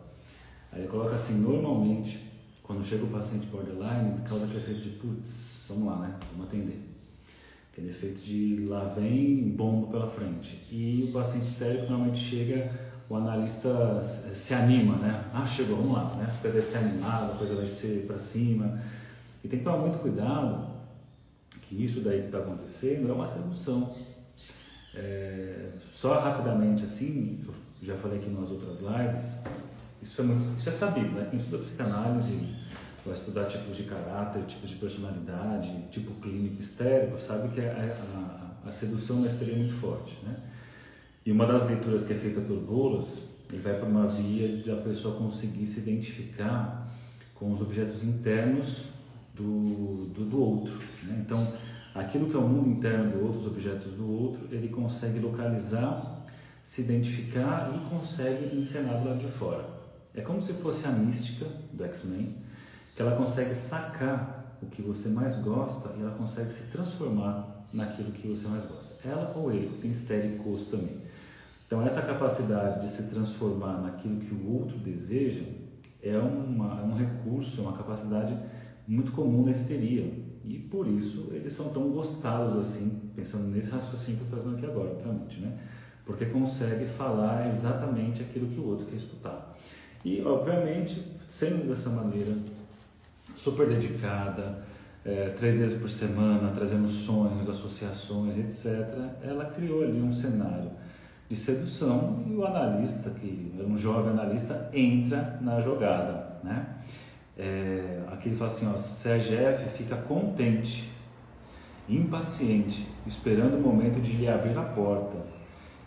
Aí 0.70 0.80
ele 0.80 0.88
coloca 0.88 1.14
assim, 1.14 1.34
normalmente, 1.34 2.30
quando 2.62 2.84
chega 2.84 3.04
o 3.04 3.08
paciente 3.08 3.46
borderline, 3.46 4.20
causa 4.20 4.44
aquele 4.44 4.60
efeito 4.60 4.80
de, 4.82 4.90
putz, 4.90 5.66
vamos 5.68 5.86
lá, 5.86 5.96
né, 6.00 6.14
vamos 6.32 6.48
atender. 6.48 6.95
Aquele 7.76 7.90
efeito 7.90 8.22
de 8.22 8.64
lá 8.66 8.84
vem 8.84 9.50
bomba 9.50 9.88
pela 9.88 10.08
frente. 10.08 10.64
E 10.72 11.08
o 11.10 11.12
paciente 11.12 11.44
histérico 11.44 11.82
normalmente 11.82 12.16
chega, 12.16 12.72
o 13.06 13.14
analista 13.14 14.00
se 14.00 14.54
anima, 14.54 14.96
né? 14.96 15.24
Ah, 15.30 15.46
chegou, 15.46 15.76
vamos 15.76 15.92
lá, 15.92 16.14
né? 16.14 16.24
A 16.26 16.40
coisa 16.40 16.54
vai 16.58 16.62
ser 16.62 16.78
animada, 16.78 17.34
a 17.34 17.36
coisa 17.36 17.54
vai 17.54 17.68
ser 17.68 18.06
para 18.06 18.18
cima. 18.18 18.80
E 19.44 19.48
tem 19.48 19.58
que 19.58 19.64
tomar 19.66 19.76
muito 19.76 19.98
cuidado 19.98 20.68
que 21.60 21.84
isso 21.84 22.00
daí 22.00 22.20
que 22.20 22.26
está 22.28 22.38
acontecendo 22.38 23.10
é 23.10 23.12
uma 23.12 23.26
sedução. 23.26 23.94
É, 24.94 25.68
só 25.92 26.18
rapidamente 26.18 26.84
assim, 26.84 27.44
eu 27.46 27.54
já 27.82 27.94
falei 27.94 28.18
aqui 28.18 28.30
nas 28.30 28.50
outras 28.50 28.78
lives, 28.78 29.34
isso 30.02 30.22
é, 30.22 30.24
muito, 30.24 30.58
isso 30.58 30.66
é 30.66 30.72
sabido, 30.72 31.10
né? 31.10 31.26
Quem 31.28 31.38
estuda 31.38 31.58
psicanálise 31.58 32.56
vai 33.06 33.14
estudar 33.14 33.44
tipos 33.46 33.76
de 33.76 33.84
caráter, 33.84 34.42
tipos 34.42 34.68
de 34.68 34.76
personalidade, 34.76 35.72
tipo 35.90 36.12
clínico 36.20 36.60
histérico, 36.60 37.18
sabe 37.18 37.48
que 37.48 37.60
a, 37.60 37.96
a, 38.64 38.68
a 38.68 38.70
sedução 38.70 39.20
na 39.20 39.28
histeria 39.28 39.54
é 39.54 39.58
muito 39.58 39.74
forte, 39.74 40.18
né? 40.24 40.36
E 41.24 41.32
uma 41.32 41.46
das 41.46 41.66
leituras 41.66 42.04
que 42.04 42.12
é 42.12 42.16
feita 42.16 42.40
por 42.40 42.56
Bolas, 42.58 43.22
ele 43.50 43.60
vai 43.60 43.74
para 43.78 43.88
uma 43.88 44.06
via 44.08 44.56
de 44.58 44.70
a 44.70 44.76
pessoa 44.76 45.16
conseguir 45.16 45.66
se 45.66 45.80
identificar 45.80 46.86
com 47.34 47.52
os 47.52 47.60
objetos 47.60 48.02
internos 48.02 48.88
do, 49.34 50.06
do, 50.06 50.24
do 50.24 50.40
outro, 50.40 50.78
né? 51.02 51.22
Então, 51.24 51.52
aquilo 51.94 52.28
que 52.28 52.36
é 52.36 52.38
o 52.38 52.48
mundo 52.48 52.68
interno 52.70 53.12
do 53.12 53.24
outro, 53.24 53.40
os 53.40 53.46
objetos 53.46 53.92
do 53.92 54.10
outro, 54.10 54.48
ele 54.50 54.68
consegue 54.68 55.18
localizar, 55.18 56.24
se 56.62 56.82
identificar 56.82 57.72
e 57.74 57.88
consegue 57.88 58.56
encenar 58.56 59.00
do 59.00 59.08
lado 59.08 59.20
de 59.20 59.30
fora. 59.30 59.64
É 60.14 60.22
como 60.22 60.40
se 60.40 60.52
fosse 60.54 60.86
a 60.86 60.90
mística 60.90 61.46
do 61.72 61.84
X-Men, 61.84 62.34
que 62.96 63.02
ela 63.02 63.14
consegue 63.14 63.54
sacar 63.54 64.56
o 64.62 64.66
que 64.66 64.80
você 64.80 65.10
mais 65.10 65.36
gosta 65.36 65.92
e 65.98 66.00
ela 66.00 66.16
consegue 66.16 66.50
se 66.50 66.64
transformar 66.68 67.66
naquilo 67.70 68.10
que 68.10 68.26
você 68.26 68.48
mais 68.48 68.64
gosta. 68.64 68.96
Ela 69.06 69.34
ou 69.36 69.52
ele, 69.52 69.78
tem 69.82 69.90
histéricos 69.90 70.64
também. 70.64 71.02
Então, 71.66 71.82
essa 71.82 72.00
capacidade 72.00 72.80
de 72.80 72.90
se 72.90 73.02
transformar 73.04 73.82
naquilo 73.82 74.18
que 74.18 74.34
o 74.34 74.50
outro 74.50 74.78
deseja 74.78 75.44
é, 76.02 76.16
uma, 76.16 76.80
é 76.80 76.84
um 76.84 76.94
recurso, 76.94 77.60
é 77.60 77.64
uma 77.64 77.76
capacidade 77.76 78.34
muito 78.88 79.12
comum 79.12 79.44
na 79.44 79.50
histeria. 79.50 80.10
E 80.44 80.58
por 80.58 80.86
isso 80.86 81.28
eles 81.32 81.52
são 81.52 81.68
tão 81.70 81.90
gostados 81.90 82.56
assim, 82.56 83.10
pensando 83.14 83.48
nesse 83.48 83.68
raciocínio 83.68 84.20
que 84.20 84.32
eu 84.32 84.38
estou 84.38 84.38
trazendo 84.38 84.56
aqui 84.56 84.66
agora, 84.66 84.92
obviamente, 84.92 85.40
né? 85.40 85.58
Porque 86.04 86.24
consegue 86.26 86.86
falar 86.86 87.48
exatamente 87.48 88.22
aquilo 88.22 88.46
que 88.46 88.60
o 88.60 88.68
outro 88.68 88.86
quer 88.86 88.96
escutar. 88.96 89.54
E, 90.04 90.22
obviamente, 90.22 91.02
sendo 91.26 91.66
dessa 91.66 91.90
maneira, 91.90 92.32
super 93.36 93.68
dedicada, 93.68 94.58
é, 95.04 95.28
três 95.38 95.58
vezes 95.58 95.78
por 95.78 95.88
semana, 95.88 96.50
trazendo 96.52 96.88
sonhos, 96.88 97.48
associações, 97.48 98.36
etc. 98.36 98.88
Ela 99.22 99.44
criou 99.44 99.84
ali 99.84 100.02
um 100.02 100.10
cenário 100.10 100.70
de 101.28 101.36
sedução 101.36 102.24
e 102.26 102.34
o 102.34 102.44
analista, 102.44 103.10
que 103.10 103.52
é 103.58 103.62
um 103.62 103.76
jovem 103.76 104.12
analista, 104.12 104.68
entra 104.72 105.38
na 105.40 105.60
jogada. 105.60 106.38
Né? 106.42 106.66
É, 107.38 108.00
aqui 108.08 108.30
ele 108.30 108.36
fala 108.36 108.50
assim: 108.50 108.66
ó, 108.66 108.72
CGF 108.72 109.68
fica 109.76 109.96
contente, 109.96 110.90
impaciente, 111.88 112.88
esperando 113.06 113.56
o 113.56 113.60
momento 113.60 114.00
de 114.00 114.12
lhe 114.12 114.28
abrir 114.28 114.56
a 114.58 114.62
porta. 114.62 115.18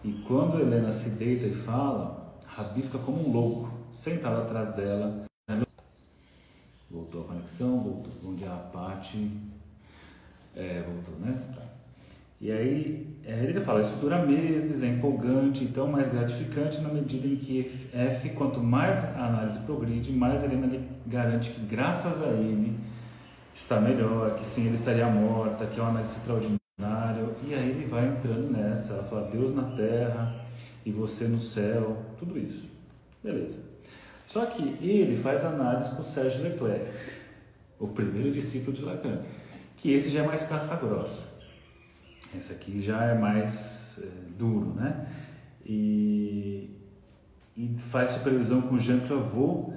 E 0.03 0.13
quando 0.25 0.61
Helena 0.61 0.93
se 0.93 1.09
deita 1.11 1.45
e 1.45 1.53
fala, 1.53 2.35
rabisca 2.45 2.97
como 2.99 3.27
um 3.27 3.33
louco, 3.33 3.69
sentado 3.91 4.43
atrás 4.43 4.73
dela, 4.73 5.28
Voltou 6.89 7.21
a 7.21 7.25
conexão, 7.25 7.79
voltou. 7.81 8.11
Bom 8.23 8.35
dia, 8.35 8.49
Paty. 8.49 9.31
É, 10.55 10.81
voltou, 10.81 11.15
né? 11.19 11.39
Tá. 11.55 11.61
E 12.41 12.51
aí, 12.51 13.17
é, 13.25 13.43
ele 13.43 13.59
fala, 13.59 13.81
isso 13.81 13.95
dura 13.97 14.25
meses, 14.25 14.81
é 14.81 14.87
empolgante, 14.87 15.63
então 15.63 15.87
mais 15.87 16.07
gratificante 16.07 16.79
na 16.79 16.89
medida 16.89 17.27
em 17.27 17.35
que 17.35 17.89
F, 17.93 18.29
quanto 18.29 18.61
mais 18.61 19.03
a 19.15 19.27
análise 19.27 19.59
progride, 19.59 20.13
mais 20.13 20.43
Helena 20.43 20.65
lhe 20.65 20.81
garante 21.05 21.51
que 21.51 21.61
graças 21.65 22.23
a 22.23 22.27
ele 22.27 22.79
está 23.53 23.81
melhor, 23.81 24.35
que 24.35 24.45
sim, 24.45 24.67
ele 24.67 24.75
estaria 24.75 25.07
morta, 25.07 25.67
que 25.67 25.79
é 25.79 25.83
uma 25.83 25.91
análise 25.91 26.15
extraordinária. 26.15 26.59
E 27.45 27.53
aí 27.53 27.71
ele 27.71 27.85
vai 27.85 28.07
entrando 28.07 28.49
nessa, 28.49 28.93
ela 28.93 29.03
fala, 29.03 29.29
Deus 29.29 29.53
na 29.53 29.63
terra 29.75 30.33
e 30.85 30.91
você 30.91 31.27
no 31.27 31.39
céu, 31.39 31.97
tudo 32.17 32.39
isso. 32.39 32.69
Beleza. 33.21 33.59
Só 34.29 34.45
que 34.45 34.61
ele 34.79 35.17
faz 35.17 35.43
análise 35.43 35.89
com 35.89 36.03
Sérgio 36.03 36.43
Leclerc, 36.43 36.85
o 37.79 37.87
primeiro 37.87 38.31
discípulo 38.31 38.77
de 38.77 38.83
Lacan, 38.83 39.23
que 39.75 39.91
esse 39.91 40.11
já 40.11 40.21
é 40.21 40.27
mais 40.27 40.43
casca 40.43 40.75
grossa. 40.75 41.27
Esse 42.37 42.53
aqui 42.53 42.79
já 42.79 43.05
é 43.05 43.17
mais 43.17 43.99
é, 44.03 44.07
duro, 44.37 44.75
né? 44.75 45.07
E, 45.65 46.69
e 47.57 47.75
faz 47.79 48.11
supervisão 48.11 48.61
com 48.61 48.77
Jean 48.77 48.99
Claveau. 48.99 49.73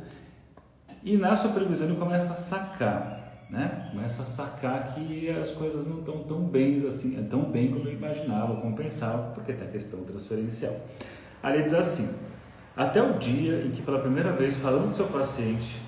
E 1.02 1.16
na 1.16 1.34
supervisão 1.34 1.88
ele 1.88 1.96
começa 1.96 2.34
a 2.34 2.36
sacar, 2.36 3.46
né? 3.48 3.88
Começa 3.90 4.22
a 4.22 4.26
sacar 4.26 4.94
que 4.94 5.30
as 5.30 5.52
coisas 5.52 5.86
não 5.86 6.00
estão 6.00 6.24
tão 6.24 6.44
bem 6.44 6.76
assim, 6.86 7.26
tão 7.30 7.50
bem 7.50 7.72
como 7.72 7.88
ele 7.88 7.96
imaginava, 7.96 8.60
como 8.60 8.76
pensava, 8.76 9.32
porque 9.32 9.54
tem 9.54 9.66
a 9.66 9.70
questão 9.70 10.04
transferencial. 10.04 10.78
Ele 11.42 11.62
diz 11.62 11.72
assim: 11.72 12.14
até 12.76 13.02
o 13.02 13.18
dia 13.18 13.64
em 13.64 13.70
que 13.70 13.82
pela 13.82 14.00
primeira 14.00 14.32
vez 14.32 14.56
falando 14.56 14.88
do 14.88 14.94
seu 14.94 15.06
paciente, 15.06 15.80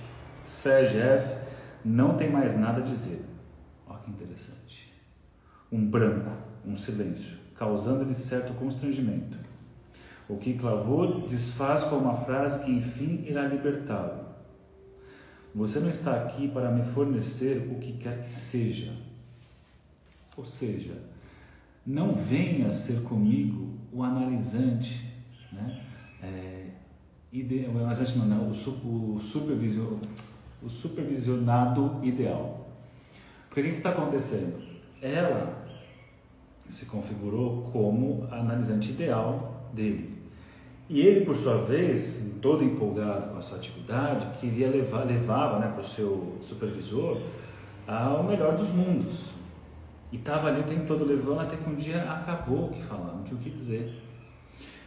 Serge 0.45 0.99
F 0.99 1.45
não 1.85 2.17
tem 2.17 2.31
mais 2.31 2.57
nada 2.57 2.83
a 2.83 2.85
dizer. 2.85 3.25
Olha 3.87 3.99
que 4.01 4.11
interessante. 4.11 4.93
Um 5.71 5.85
branco, 5.85 6.31
um 6.65 6.77
silêncio, 6.77 7.39
causando-lhe 7.55 8.15
certo 8.15 8.53
constrangimento. 8.55 9.39
O 10.29 10.37
que 10.37 10.55
clavou 10.55 11.21
desfaz 11.21 11.85
com 11.85 11.97
uma 11.97 12.17
frase 12.17 12.65
que 12.65 12.71
enfim 12.71 13.25
irá 13.27 13.47
libertá-lo. 13.47 14.25
Você 15.55 15.79
não 15.79 15.89
está 15.89 16.15
aqui 16.23 16.49
para 16.49 16.71
me 16.71 16.83
fornecer 16.93 17.69
o 17.71 17.79
que 17.79 17.93
quer 17.93 18.21
que 18.21 18.29
seja. 18.29 18.93
Ou 20.37 20.45
seja, 20.45 20.95
não 21.87 22.15
venha 22.15 22.73
ser 22.73 23.03
comigo 23.03 23.79
o 23.93 24.03
analisante, 24.03 25.09
né? 25.53 25.81
É, 26.23 26.54
ide, 27.35 27.67
o 27.67 27.79
analisante 27.79 28.17
não, 28.17 28.27
não 28.27 28.49
o, 28.49 29.17
o, 29.17 29.21
supervisor, 29.21 29.99
o 30.63 30.69
supervisionado 30.69 31.99
ideal. 32.03 32.69
Porque 33.49 33.61
o 33.61 33.65
que 33.65 33.79
está 33.79 33.91
acontecendo? 33.91 34.63
Ela 35.03 35.65
se 36.71 36.87
configurou 36.87 37.71
como 37.73 38.27
analisante 38.31 38.93
ideal 38.93 39.69
dele. 39.73 40.15
E 40.89 41.01
ele, 41.01 41.25
por 41.25 41.37
sua 41.37 41.59
vez, 41.59 42.31
todo 42.41 42.63
empolgado 42.63 43.31
com 43.31 43.39
a 43.39 43.43
sua 43.43 43.57
atividade, 43.57 44.39
queria 44.39 44.69
levar, 44.69 45.05
levava 45.05 45.59
né, 45.59 45.69
para 45.69 45.81
o 45.81 45.85
seu 45.85 46.39
supervisor 46.41 47.21
ao 47.87 48.23
melhor 48.23 48.57
dos 48.57 48.69
mundos. 48.69 49.31
E 50.13 50.17
estava 50.17 50.49
ali 50.49 50.61
o 50.61 50.65
tempo 50.65 50.87
todo 50.87 51.05
levando 51.05 51.41
até 51.41 51.57
que 51.57 51.69
um 51.69 51.75
dia 51.75 52.03
acabou 52.03 52.67
o 52.67 52.69
que 52.71 52.83
falar, 52.83 53.13
não 53.15 53.23
tinha 53.25 53.37
o 53.37 53.43
que 53.43 53.51
dizer. 53.51 54.04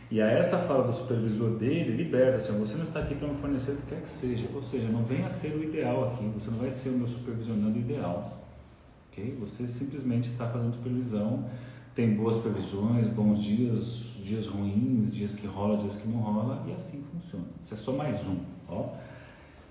E 0.09 0.21
a 0.21 0.27
essa 0.27 0.59
fala 0.59 0.87
do 0.87 0.93
supervisor 0.93 1.57
dele 1.57 1.97
liberta 1.97 2.37
assim, 2.37 2.57
você 2.57 2.75
não 2.75 2.83
está 2.83 2.99
aqui 3.01 3.13
para 3.15 3.27
me 3.27 3.35
fornecer 3.41 3.71
o 3.71 3.75
que 3.75 3.87
quer 3.87 4.01
que 4.01 4.07
seja, 4.07 4.45
ou 4.53 4.63
seja, 4.63 4.87
não 4.87 5.03
venha 5.03 5.29
ser 5.29 5.49
o 5.49 5.61
ideal 5.61 6.07
aqui, 6.07 6.25
você 6.33 6.49
não 6.49 6.59
vai 6.59 6.71
ser 6.71 6.89
o 6.89 6.93
meu 6.93 7.07
supervisionando 7.07 7.77
ideal, 7.77 8.37
ok? 9.11 9.37
Você 9.41 9.67
simplesmente 9.67 10.29
está 10.29 10.47
fazendo 10.47 10.73
supervisão, 10.73 11.43
tem 11.93 12.15
boas 12.15 12.37
previsões, 12.37 13.09
bons 13.09 13.43
dias, 13.43 13.97
dias 14.23 14.47
ruins, 14.47 15.13
dias 15.13 15.35
que 15.35 15.45
rola, 15.45 15.77
dias 15.77 15.97
que 15.97 16.07
não 16.07 16.19
rola, 16.19 16.63
e 16.65 16.71
assim 16.71 17.03
funciona. 17.11 17.45
Isso 17.61 17.73
é 17.73 17.77
só 17.77 17.91
mais 17.91 18.23
um, 18.25 18.37
ó. 18.69 18.89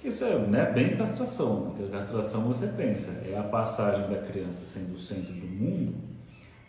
Isso 0.05 0.25
é 0.25 0.39
né, 0.39 0.71
bem 0.71 0.97
castração, 0.97 1.73
porque 1.73 1.91
castração 1.91 2.43
você 2.43 2.69
pensa, 2.69 3.11
é 3.27 3.37
a 3.37 3.43
passagem 3.43 4.09
da 4.09 4.19
criança 4.19 4.65
sendo 4.65 4.95
o 4.95 4.99
centro 4.99 5.33
do 5.33 5.47
mundo 5.47 5.95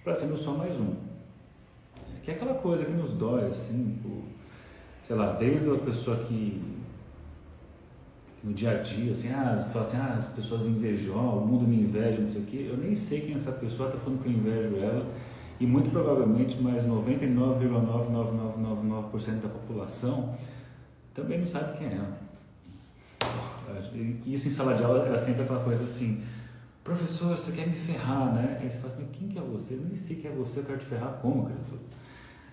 para 0.03 0.15
sendo 0.15 0.35
só 0.37 0.53
mais 0.53 0.75
um. 0.79 0.95
Que 2.27 2.31
é 2.31 2.33
aquela 2.33 2.55
coisa 2.55 2.83
que 2.83 2.91
nos 2.91 3.13
dói, 3.13 3.49
assim, 3.49 3.97
por, 4.03 4.21
sei 5.07 5.15
lá, 5.15 5.31
desde 5.31 5.71
a 5.71 5.77
pessoa 5.77 6.17
que 6.17 6.61
no 8.43 8.53
dia 8.53 8.71
a 8.71 8.81
dia, 8.81 9.13
assim, 9.13 9.29
ah, 9.29 9.55
fala 9.71 9.85
assim, 9.85 9.95
ah, 9.95 10.15
as 10.17 10.25
pessoas 10.25 10.65
invejam, 10.65 11.15
o 11.15 11.47
mundo 11.47 11.65
me 11.65 11.79
inveja, 11.79 12.19
não 12.19 12.27
sei 12.27 12.41
o 12.41 12.43
quê. 12.43 12.67
Eu 12.69 12.75
nem 12.75 12.93
sei 12.93 13.21
quem 13.21 13.35
essa 13.35 13.53
pessoa 13.53 13.87
está 13.87 13.97
falando 13.97 14.21
que 14.21 14.27
eu 14.27 14.33
invejo 14.33 14.75
ela 14.75 15.09
e 15.57 15.65
muito 15.65 15.89
provavelmente 15.89 16.61
mais 16.61 16.85
99,99999% 16.85 19.41
da 19.41 19.47
população 19.47 20.35
também 21.13 21.39
não 21.39 21.47
sabe 21.47 21.77
quem 21.77 21.87
é 21.87 21.93
ela. 21.93 22.17
Isso 24.25 24.49
em 24.49 24.51
sala 24.51 24.75
de 24.75 24.83
aula 24.83 25.05
era 25.05 25.17
sempre 25.17 25.43
aquela 25.43 25.63
coisa 25.63 25.81
assim, 25.81 26.21
professor, 26.83 27.29
você 27.29 27.53
quer 27.53 27.67
me 27.67 27.73
ferrar, 27.73 28.35
né? 28.35 28.57
Aí 28.61 28.69
você 28.69 28.79
fala 28.79 28.95
assim, 28.95 29.07
quem 29.13 29.29
que 29.29 29.39
é 29.39 29.41
você? 29.41 29.75
Eu 29.75 29.83
nem 29.85 29.95
sei 29.95 30.17
quem 30.17 30.29
é 30.29 30.33
você, 30.33 30.59
eu 30.59 30.65
quero 30.65 30.77
te 30.77 30.87
ferrar 30.87 31.19
como, 31.21 31.45
criatura? 31.45 31.87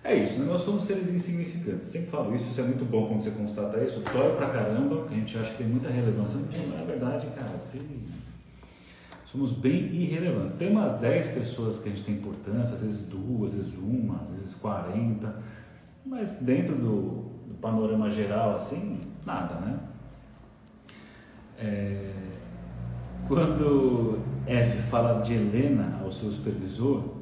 É 0.07 0.13
isso, 0.13 0.39
né? 0.39 0.45
nós 0.45 0.61
somos 0.61 0.83
seres 0.83 1.09
insignificantes. 1.09 1.87
Sempre 1.87 2.11
falo 2.11 2.35
isso, 2.35 2.45
isso 2.45 2.61
é 2.61 2.63
muito 2.63 2.85
bom 2.85 3.07
quando 3.07 3.21
você 3.21 3.31
constata 3.31 3.83
isso. 3.83 3.99
Dói 4.13 4.35
pra 4.35 4.49
caramba, 4.49 5.07
a 5.09 5.11
gente 5.11 5.35
acha 5.35 5.49
que 5.49 5.57
tem 5.57 5.67
muita 5.67 5.89
relevância. 5.89 6.37
Não, 6.37 6.77
na 6.77 6.83
verdade, 6.83 7.25
cara, 7.35 7.57
se... 7.57 7.81
somos 9.25 9.51
bem 9.51 9.73
irrelevantes. 9.73 10.53
Tem 10.53 10.69
umas 10.69 10.99
10 10.99 11.29
pessoas 11.29 11.79
que 11.79 11.89
a 11.89 11.91
gente 11.91 12.03
tem 12.03 12.15
importância, 12.15 12.75
às 12.75 12.81
vezes 12.81 13.07
duas, 13.07 13.55
às 13.55 13.65
vezes 13.65 13.73
uma, 13.79 14.21
às 14.21 14.29
vezes 14.29 14.53
40, 14.53 15.43
mas 16.05 16.37
dentro 16.37 16.75
do, 16.75 17.31
do 17.47 17.55
panorama 17.59 18.07
geral, 18.07 18.53
assim, 18.53 18.99
nada, 19.25 19.55
né? 19.55 19.79
É... 21.57 22.13
Quando 23.27 24.19
F 24.45 24.81
fala 24.83 25.19
de 25.21 25.33
Helena 25.33 25.99
ao 26.03 26.11
seu 26.11 26.29
supervisor, 26.29 27.15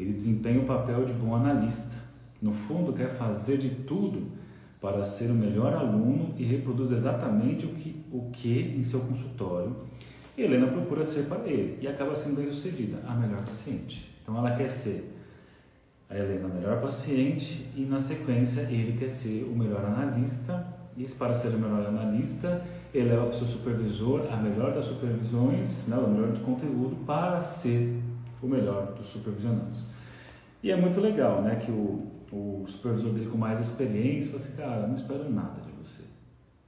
ele 0.00 0.14
desempenha 0.14 0.60
o 0.60 0.64
papel 0.64 1.04
de 1.04 1.12
bom 1.12 1.34
analista 1.34 1.95
no 2.40 2.52
fundo, 2.52 2.92
quer 2.92 3.10
fazer 3.10 3.58
de 3.58 3.70
tudo 3.70 4.32
para 4.80 5.04
ser 5.04 5.30
o 5.30 5.34
melhor 5.34 5.74
aluno 5.74 6.34
e 6.36 6.44
reproduz 6.44 6.92
exatamente 6.92 7.66
o 7.66 7.70
que, 7.70 8.04
o 8.12 8.30
que 8.30 8.74
em 8.76 8.82
seu 8.82 9.00
consultório 9.00 9.74
Helena 10.36 10.66
procura 10.66 11.02
ser 11.04 11.24
para 11.24 11.48
ele 11.48 11.78
e 11.80 11.88
acaba 11.88 12.14
sendo 12.14 12.36
bem 12.36 12.46
sucedida, 12.46 12.98
a 13.06 13.14
melhor 13.14 13.42
paciente. 13.42 14.14
Então 14.22 14.36
ela 14.36 14.54
quer 14.54 14.68
ser 14.68 15.14
a 16.10 16.16
Helena 16.16 16.46
a 16.46 16.48
melhor 16.48 16.80
paciente 16.80 17.66
e 17.74 17.86
na 17.86 17.98
sequência 17.98 18.60
ele 18.70 18.96
quer 18.98 19.08
ser 19.08 19.44
o 19.44 19.56
melhor 19.56 19.84
analista 19.84 20.66
e 20.96 21.04
para 21.04 21.34
ser 21.34 21.48
o 21.48 21.58
melhor 21.58 21.86
analista 21.86 22.62
ele 22.92 23.08
leva 23.08 23.26
para 23.26 23.34
o 23.34 23.38
seu 23.38 23.46
supervisor 23.46 24.30
a 24.30 24.36
melhor 24.36 24.74
das 24.74 24.84
supervisões, 24.84 25.86
né, 25.88 25.96
o 25.96 26.08
melhor 26.08 26.32
do 26.32 26.40
conteúdo 26.40 26.96
para 27.06 27.40
ser 27.40 27.98
o 28.42 28.46
melhor 28.46 28.94
dos 28.94 29.06
supervisionados. 29.06 29.82
E 30.66 30.70
é 30.72 30.74
muito 30.74 31.00
legal, 31.00 31.42
né, 31.42 31.54
que 31.64 31.70
o, 31.70 32.10
o 32.32 32.64
supervisor 32.66 33.12
dele 33.12 33.30
com 33.30 33.38
mais 33.38 33.60
experiência 33.60 34.32
fala 34.32 34.42
assim, 34.42 34.56
cara, 34.56 34.86
não 34.88 34.96
espero 34.96 35.30
nada 35.30 35.60
de 35.60 35.70
você. 35.70 36.02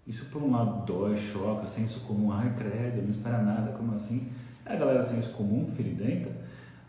Isso 0.06 0.26
por 0.26 0.40
um 0.40 0.52
lado 0.52 0.86
dói, 0.86 1.16
choca, 1.16 1.66
senso 1.66 2.02
comum, 2.02 2.30
ai 2.30 2.54
credo, 2.56 3.02
não 3.02 3.08
espera 3.08 3.42
nada, 3.42 3.72
como 3.72 3.92
assim? 3.92 4.28
É 4.64 4.74
a 4.74 4.76
galera 4.76 5.02
senso 5.02 5.30
comum, 5.30 5.66
feridenta, 5.76 6.30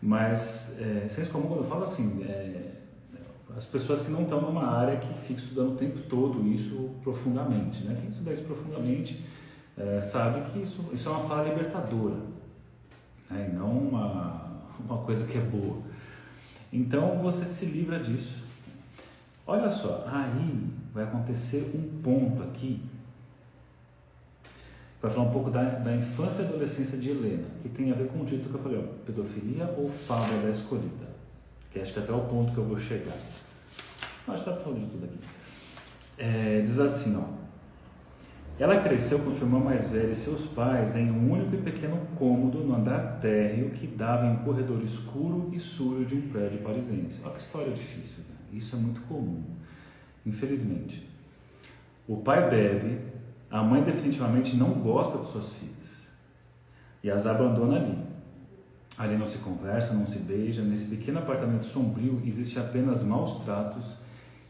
mas 0.00 0.78
é, 0.80 1.08
senso 1.08 1.32
comum 1.32 1.48
quando 1.48 1.64
eu 1.64 1.68
falo 1.68 1.82
assim, 1.82 2.22
é, 2.22 2.74
as 3.56 3.66
pessoas 3.66 4.02
que 4.02 4.10
não 4.12 4.22
estão 4.22 4.40
numa 4.40 4.68
área 4.68 4.96
que 4.98 5.12
fica 5.26 5.40
estudando 5.40 5.72
o 5.72 5.74
tempo 5.74 5.98
todo 6.08 6.46
isso 6.46 6.90
profundamente, 7.02 7.82
né? 7.82 7.96
Quem 8.00 8.10
estuda 8.10 8.32
isso 8.32 8.44
profundamente 8.44 9.26
é, 9.76 10.00
sabe 10.00 10.48
que 10.52 10.60
isso, 10.60 10.88
isso 10.92 11.08
é 11.08 11.10
uma 11.12 11.28
fala 11.28 11.48
libertadora, 11.48 12.20
né? 13.28 13.50
e 13.50 13.56
não 13.56 13.78
uma, 13.78 14.62
uma 14.78 14.98
coisa 14.98 15.24
que 15.24 15.36
é 15.36 15.40
boa. 15.40 15.89
Então 16.72 17.18
você 17.18 17.44
se 17.44 17.66
livra 17.66 17.98
disso. 17.98 18.38
Olha 19.46 19.70
só, 19.70 20.04
aí 20.06 20.68
vai 20.94 21.04
acontecer 21.04 21.70
um 21.74 22.00
ponto 22.00 22.42
aqui. 22.42 22.80
Vai 25.02 25.10
falar 25.10 25.28
um 25.28 25.32
pouco 25.32 25.50
da, 25.50 25.62
da 25.62 25.96
infância 25.96 26.42
e 26.42 26.44
adolescência 26.46 26.98
de 26.98 27.10
Helena, 27.10 27.48
que 27.62 27.68
tem 27.68 27.90
a 27.90 27.94
ver 27.94 28.08
com 28.08 28.20
o 28.20 28.24
título 28.24 28.50
que 28.50 28.54
eu 28.54 28.62
falei, 28.62 28.78
ó, 28.78 29.04
pedofilia 29.04 29.74
ou 29.76 29.88
fábula 29.90 30.42
da 30.42 30.50
escolhida. 30.50 31.08
Que 31.70 31.80
acho 31.80 31.92
que 31.92 31.98
até 31.98 32.12
é 32.12 32.14
o 32.14 32.20
ponto 32.20 32.52
que 32.52 32.58
eu 32.58 32.64
vou 32.64 32.78
chegar. 32.78 33.16
Acho 34.28 34.44
que 34.44 34.50
está 34.50 34.56
falando 34.56 34.80
de 34.80 34.86
tudo 34.86 35.04
aqui. 35.06 35.18
É, 36.18 36.60
diz 36.60 36.78
assim, 36.78 37.16
ó. 37.16 37.39
Ela 38.60 38.82
cresceu 38.82 39.20
com 39.20 39.32
sua 39.32 39.46
irmã 39.46 39.58
mais 39.58 39.88
velha 39.88 40.10
e 40.10 40.14
seus 40.14 40.44
pais 40.44 40.94
em 40.94 41.10
um 41.10 41.32
único 41.32 41.54
e 41.54 41.62
pequeno 41.62 41.96
cômodo 42.16 42.62
no 42.62 42.76
andar 42.76 43.18
térreo 43.18 43.70
que 43.70 43.86
dava 43.86 44.26
em 44.26 44.32
um 44.32 44.36
corredor 44.44 44.82
escuro 44.82 45.48
e 45.50 45.58
sujo 45.58 46.04
de 46.04 46.14
um 46.14 46.28
prédio 46.28 46.60
parisiense. 46.60 47.22
Olha 47.24 47.32
que 47.32 47.40
história 47.40 47.72
difícil, 47.72 48.18
né? 48.18 48.36
Isso 48.52 48.76
é 48.76 48.78
muito 48.78 49.00
comum, 49.08 49.42
infelizmente. 50.26 51.08
O 52.06 52.18
pai 52.18 52.50
bebe, 52.50 52.98
a 53.50 53.62
mãe 53.62 53.82
definitivamente 53.82 54.54
não 54.54 54.74
gosta 54.74 55.16
de 55.16 55.28
suas 55.28 55.54
filhas 55.54 56.08
e 57.02 57.10
as 57.10 57.24
abandona 57.24 57.76
ali. 57.76 57.96
Ali 58.98 59.16
não 59.16 59.26
se 59.26 59.38
conversa, 59.38 59.94
não 59.94 60.04
se 60.04 60.18
beija, 60.18 60.60
nesse 60.60 60.84
pequeno 60.84 61.20
apartamento 61.20 61.64
sombrio 61.64 62.20
existe 62.26 62.58
apenas 62.58 63.02
maus 63.02 63.42
tratos, 63.42 63.96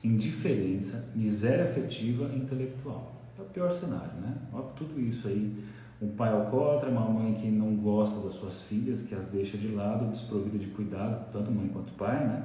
indiferença, 0.03 1.05
miséria 1.15 1.67
afetiva 1.67 2.29
e 2.35 2.39
intelectual. 2.39 3.20
É 3.41 3.43
o 3.43 3.47
pior 3.47 3.73
cenário, 3.73 4.21
né? 4.21 4.37
Olha 4.53 4.65
tudo 4.77 5.01
isso 5.01 5.27
aí. 5.27 5.65
Um 6.01 6.09
pai 6.09 6.33
alcoólatra, 6.33 6.91
uma 6.91 7.09
mãe 7.09 7.35
que 7.35 7.51
não 7.51 7.75
gosta 7.77 8.21
das 8.21 8.35
suas 8.35 8.63
filhas, 8.63 9.03
que 9.03 9.15
as 9.15 9.29
deixa 9.29 9.59
de 9.59 9.69
lado, 9.69 10.07
desprovida 10.07 10.59
de 10.59 10.67
cuidado, 10.69 11.31
tanto 11.33 11.51
mãe 11.51 11.69
quanto 11.69 11.93
pai, 11.93 12.27
né? 12.27 12.43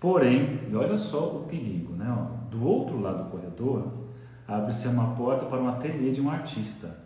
Porém, 0.00 0.60
e 0.70 0.74
olha 0.74 0.98
só 0.98 1.36
o 1.36 1.44
perigo, 1.44 1.94
né? 1.94 2.06
Do 2.50 2.62
outro 2.62 3.00
lado 3.00 3.24
do 3.24 3.30
corredor, 3.30 3.90
abre-se 4.46 4.86
uma 4.88 5.14
porta 5.14 5.46
para 5.46 5.62
um 5.62 5.68
ateliê 5.68 6.10
de 6.10 6.20
um 6.20 6.28
artista. 6.28 6.98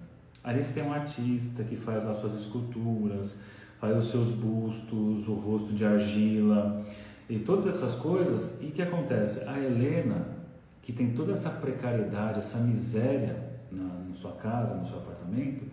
Ali 0.43 0.63
você 0.63 0.73
tem 0.73 0.83
um 0.83 0.93
artista 0.93 1.63
que 1.63 1.77
faz 1.77 2.03
lá 2.05 2.13
suas 2.13 2.35
esculturas, 2.35 3.37
faz 3.81 3.97
os 3.97 4.11
seus 4.11 4.33
bustos, 4.33 5.29
o 5.29 5.35
rosto 5.35 5.73
de 5.73 5.85
argila 5.85 6.85
e 7.29 7.39
todas 7.39 7.67
essas 7.67 7.95
coisas. 7.95 8.61
E 8.61 8.67
o 8.67 8.71
que 8.73 8.83
acontece? 8.83 9.49
A 9.49 9.59
Helena, 9.59 10.38
que 10.83 10.93
tem 10.93 11.13
toda 11.13 11.33
essa 11.33 11.51
precariedade, 11.51 12.39
essa 12.39 12.59
miséria 12.59 13.37
na, 13.71 13.85
na 13.85 14.15
sua 14.15 14.33
casa, 14.33 14.75
no 14.75 14.87
seu 14.87 14.99
apartamento, 14.99 15.65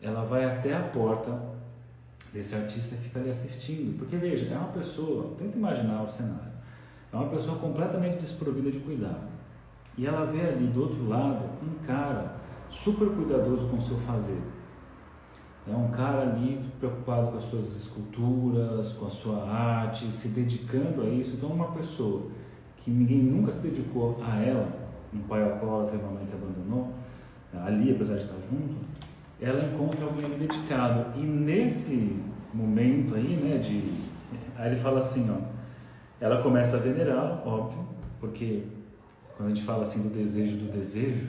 ela 0.00 0.24
vai 0.24 0.44
até 0.44 0.74
a 0.76 0.82
porta 0.82 1.40
desse 2.32 2.54
artista 2.54 2.94
e 2.94 2.98
fica 2.98 3.20
ali 3.20 3.30
assistindo. 3.30 3.96
Porque 3.98 4.16
veja, 4.16 4.52
é 4.52 4.58
uma 4.58 4.68
pessoa, 4.68 5.34
tenta 5.38 5.56
imaginar 5.56 6.02
o 6.02 6.08
cenário, 6.08 6.52
é 7.12 7.16
uma 7.16 7.28
pessoa 7.28 7.58
completamente 7.58 8.18
desprovida 8.18 8.70
de 8.70 8.80
cuidado. 8.80 9.34
E 9.96 10.06
ela 10.06 10.26
vê 10.26 10.40
ali 10.40 10.66
do 10.66 10.82
outro 10.82 11.08
lado 11.08 11.44
um 11.62 11.84
cara 11.86 12.36
super 12.68 13.08
cuidadoso 13.10 13.68
com 13.68 13.76
o 13.76 13.80
seu 13.80 13.96
fazer. 13.98 14.40
É 15.66 15.74
um 15.74 15.88
cara 15.90 16.22
ali 16.22 16.60
preocupado 16.78 17.28
com 17.28 17.36
as 17.38 17.44
suas 17.44 17.74
esculturas, 17.76 18.92
com 18.92 19.06
a 19.06 19.10
sua 19.10 19.48
arte, 19.48 20.06
se 20.06 20.28
dedicando 20.28 21.02
a 21.02 21.06
isso. 21.06 21.36
Então, 21.36 21.48
uma 21.48 21.68
pessoa 21.72 22.22
que 22.84 22.90
ninguém 22.90 23.18
nunca 23.18 23.50
se 23.50 23.60
dedicou 23.60 24.22
a 24.22 24.36
ela, 24.36 24.68
um 25.12 25.20
pai 25.20 25.42
alcoólatra 25.42 25.96
e 25.96 25.98
uma 26.00 26.12
mãe 26.12 26.26
que 26.26 26.34
abandonou, 26.34 26.92
ali, 27.64 27.92
apesar 27.92 28.16
de 28.16 28.24
estar 28.24 28.36
junto, 28.50 28.74
ela 29.40 29.64
encontra 29.64 30.04
alguém 30.04 30.26
ali 30.26 30.36
dedicado. 30.36 31.18
E 31.18 31.24
nesse 31.24 32.20
momento 32.52 33.14
aí, 33.14 33.36
né, 33.36 33.58
de. 33.58 33.82
Aí 34.56 34.72
ele 34.72 34.80
fala 34.80 34.98
assim, 34.98 35.30
ó, 35.30 35.38
ela 36.20 36.42
começa 36.42 36.76
a 36.76 36.80
venerá-lo, 36.80 37.40
óbvio, 37.46 37.86
porque 38.20 38.64
quando 39.36 39.50
a 39.50 39.54
gente 39.54 39.64
fala 39.64 39.82
assim 39.82 40.02
do 40.02 40.10
desejo 40.10 40.58
do 40.58 40.70
desejo, 40.70 41.28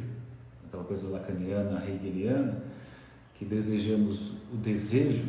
aquela 0.67 0.83
coisa 0.83 1.07
lacaniana, 1.09 1.83
hegeliana, 1.87 2.63
que 3.35 3.45
desejamos 3.45 4.33
o 4.53 4.57
desejo, 4.57 5.27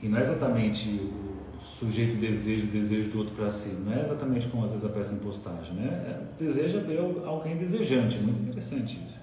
e 0.00 0.08
não 0.08 0.18
é 0.18 0.22
exatamente 0.22 0.88
o 0.88 1.33
sujeito 1.64 2.16
deseja 2.16 2.64
o 2.64 2.68
desejo 2.68 3.10
do 3.10 3.18
outro 3.18 3.34
para 3.34 3.50
si, 3.50 3.70
não 3.70 3.92
é 3.92 4.02
exatamente 4.02 4.48
como 4.48 4.64
às 4.64 4.70
vezes 4.70 4.84
aparece 4.84 5.14
em 5.14 5.18
postagem, 5.18 5.74
né? 5.74 5.88
É, 5.88 6.42
deseja 6.42 6.78
ver 6.80 6.98
alguém 7.24 7.56
desejante, 7.56 8.18
muito 8.18 8.42
interessante 8.42 9.00
isso. 9.06 9.18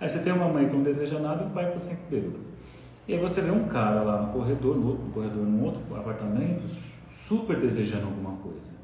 Aí 0.00 0.08
você 0.08 0.20
tem 0.20 0.32
uma 0.32 0.48
mãe 0.48 0.68
que 0.68 0.74
não 0.74 0.82
deseja 0.82 1.18
nada 1.18 1.44
e 1.44 1.46
um 1.46 1.50
pai 1.50 1.68
está 1.68 1.78
sempre 1.78 2.02
bêbado. 2.10 2.40
E 3.06 3.14
aí 3.14 3.20
você 3.20 3.40
vê 3.40 3.50
um 3.50 3.66
cara 3.68 4.02
lá 4.02 4.22
no 4.22 4.32
corredor, 4.32 4.76
no, 4.76 4.88
outro, 4.88 5.06
corredor, 5.12 5.44
num 5.44 5.64
outro 5.64 5.82
apartamento, 5.96 6.68
super 7.10 7.58
desejando 7.58 8.06
alguma 8.06 8.36
coisa. 8.36 8.78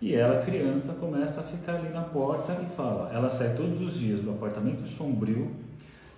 E 0.00 0.14
ela, 0.14 0.42
criança, 0.42 0.94
começa 0.94 1.40
a 1.40 1.44
ficar 1.44 1.76
ali 1.76 1.90
na 1.90 2.02
porta 2.02 2.58
e 2.62 2.76
fala. 2.76 3.10
Ela 3.12 3.30
sai 3.30 3.54
todos 3.54 3.80
os 3.80 3.94
dias 3.98 4.20
do 4.20 4.30
apartamento 4.30 4.86
sombrio 4.86 5.50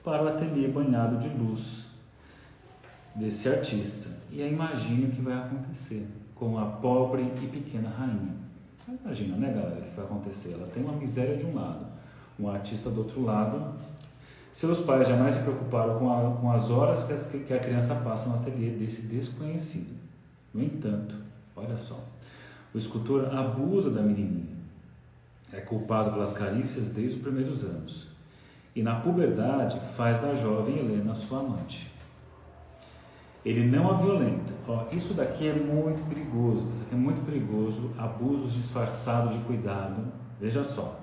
para 0.03 0.23
o 0.23 0.29
ateliê 0.29 0.69
banhado 0.69 1.19
de 1.19 1.29
luz 1.29 1.87
desse 3.15 3.49
artista. 3.49 4.09
E 4.31 4.43
aí 4.43 4.53
imagina 4.53 5.09
o 5.09 5.11
que 5.11 5.21
vai 5.21 5.35
acontecer 5.35 6.07
com 6.39 6.59
a 6.59 6.67
pobre 6.67 7.23
e 7.43 7.47
pequena 7.47 7.89
rainha. 7.91 8.37
Imagina, 9.05 9.37
né, 9.37 9.53
galera, 9.53 9.81
o 9.81 9.83
que 9.83 9.97
vai 9.97 10.05
acontecer? 10.05 10.53
Ela 10.53 10.67
tem 10.69 10.83
uma 10.83 10.95
miséria 10.95 11.37
de 11.37 11.45
um 11.45 11.55
lado, 11.55 11.85
um 12.39 12.49
artista 12.49 12.89
do 12.89 13.01
outro 13.01 13.23
lado. 13.23 13.75
Seus 14.51 14.81
pais 14.81 15.07
jamais 15.07 15.35
se 15.35 15.41
preocuparam 15.41 15.99
com, 15.99 16.11
a, 16.11 16.37
com 16.37 16.51
as 16.51 16.71
horas 16.71 17.05
que, 17.05 17.13
as, 17.13 17.27
que 17.27 17.53
a 17.53 17.59
criança 17.59 17.95
passa 17.97 18.29
no 18.31 18.37
ateliê 18.37 18.71
desse 18.71 19.03
desconhecido. 19.03 19.95
No 20.55 20.63
entanto, 20.63 21.15
olha 21.55 21.77
só, 21.77 22.03
o 22.73 22.79
escultor 22.79 23.35
abusa 23.35 23.91
da 23.91 24.01
menininha. 24.01 24.57
É 25.53 25.61
culpado 25.61 26.13
pelas 26.13 26.33
carícias 26.33 26.91
desde 26.91 27.17
os 27.17 27.23
primeiros 27.23 27.63
anos. 27.65 28.09
E 28.75 28.83
na 28.83 29.01
puberdade 29.01 29.81
faz 29.97 30.21
da 30.21 30.35
jovem 30.35 30.79
Helena 30.79 31.15
sua 31.15 31.41
amante. 31.41 31.91
Ele 33.45 33.67
não 33.67 33.91
a 33.91 33.95
violenta. 33.95 34.53
Ó, 34.67 34.87
isso 34.93 35.15
daqui 35.15 35.47
é 35.47 35.55
muito 35.55 36.07
perigoso. 36.09 36.67
Isso 36.75 36.85
aqui 36.85 36.95
é 36.95 36.99
muito 36.99 37.25
perigoso. 37.25 37.91
Abusos 37.97 38.53
disfarçados 38.53 39.35
de 39.35 39.41
cuidado. 39.45 40.05
Veja 40.41 40.65
só. 40.65 41.01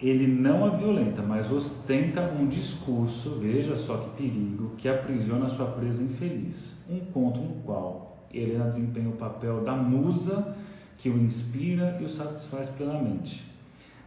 Ele 0.00 0.26
não 0.26 0.64
a 0.64 0.70
violenta, 0.70 1.20
mas 1.20 1.52
ostenta 1.52 2.22
um 2.22 2.46
discurso, 2.46 3.36
veja 3.38 3.76
só 3.76 3.98
que 3.98 4.22
perigo, 4.22 4.72
que 4.78 4.88
aprisiona 4.88 5.46
sua 5.46 5.66
presa 5.66 6.02
infeliz. 6.02 6.82
Um 6.88 7.00
ponto 7.00 7.38
no 7.38 7.56
qual 7.62 8.26
Helena 8.32 8.64
desempenha 8.64 9.10
o 9.10 9.16
papel 9.16 9.62
da 9.62 9.74
musa 9.74 10.56
que 10.96 11.10
o 11.10 11.18
inspira 11.18 11.98
e 12.00 12.04
o 12.04 12.08
satisfaz 12.08 12.68
plenamente, 12.68 13.44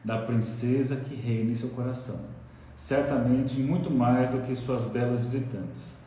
da 0.04 0.18
princesa 0.18 0.96
que 0.96 1.14
reina 1.14 1.52
em 1.52 1.56
seu 1.56 1.70
coração, 1.70 2.20
certamente 2.76 3.60
muito 3.60 3.92
mais 3.92 4.30
do 4.30 4.40
que 4.40 4.56
suas 4.56 4.84
belas 4.86 5.20
visitantes. 5.20 6.03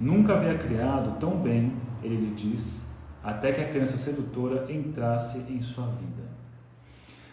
Nunca 0.00 0.32
havia 0.32 0.56
criado 0.56 1.18
tão 1.18 1.36
bem, 1.36 1.74
ele 2.02 2.16
lhe 2.16 2.34
diz, 2.34 2.82
até 3.22 3.52
que 3.52 3.60
a 3.60 3.68
criança 3.68 3.98
sedutora 3.98 4.72
entrasse 4.72 5.38
em 5.40 5.60
sua 5.60 5.86
vida. 5.86 6.30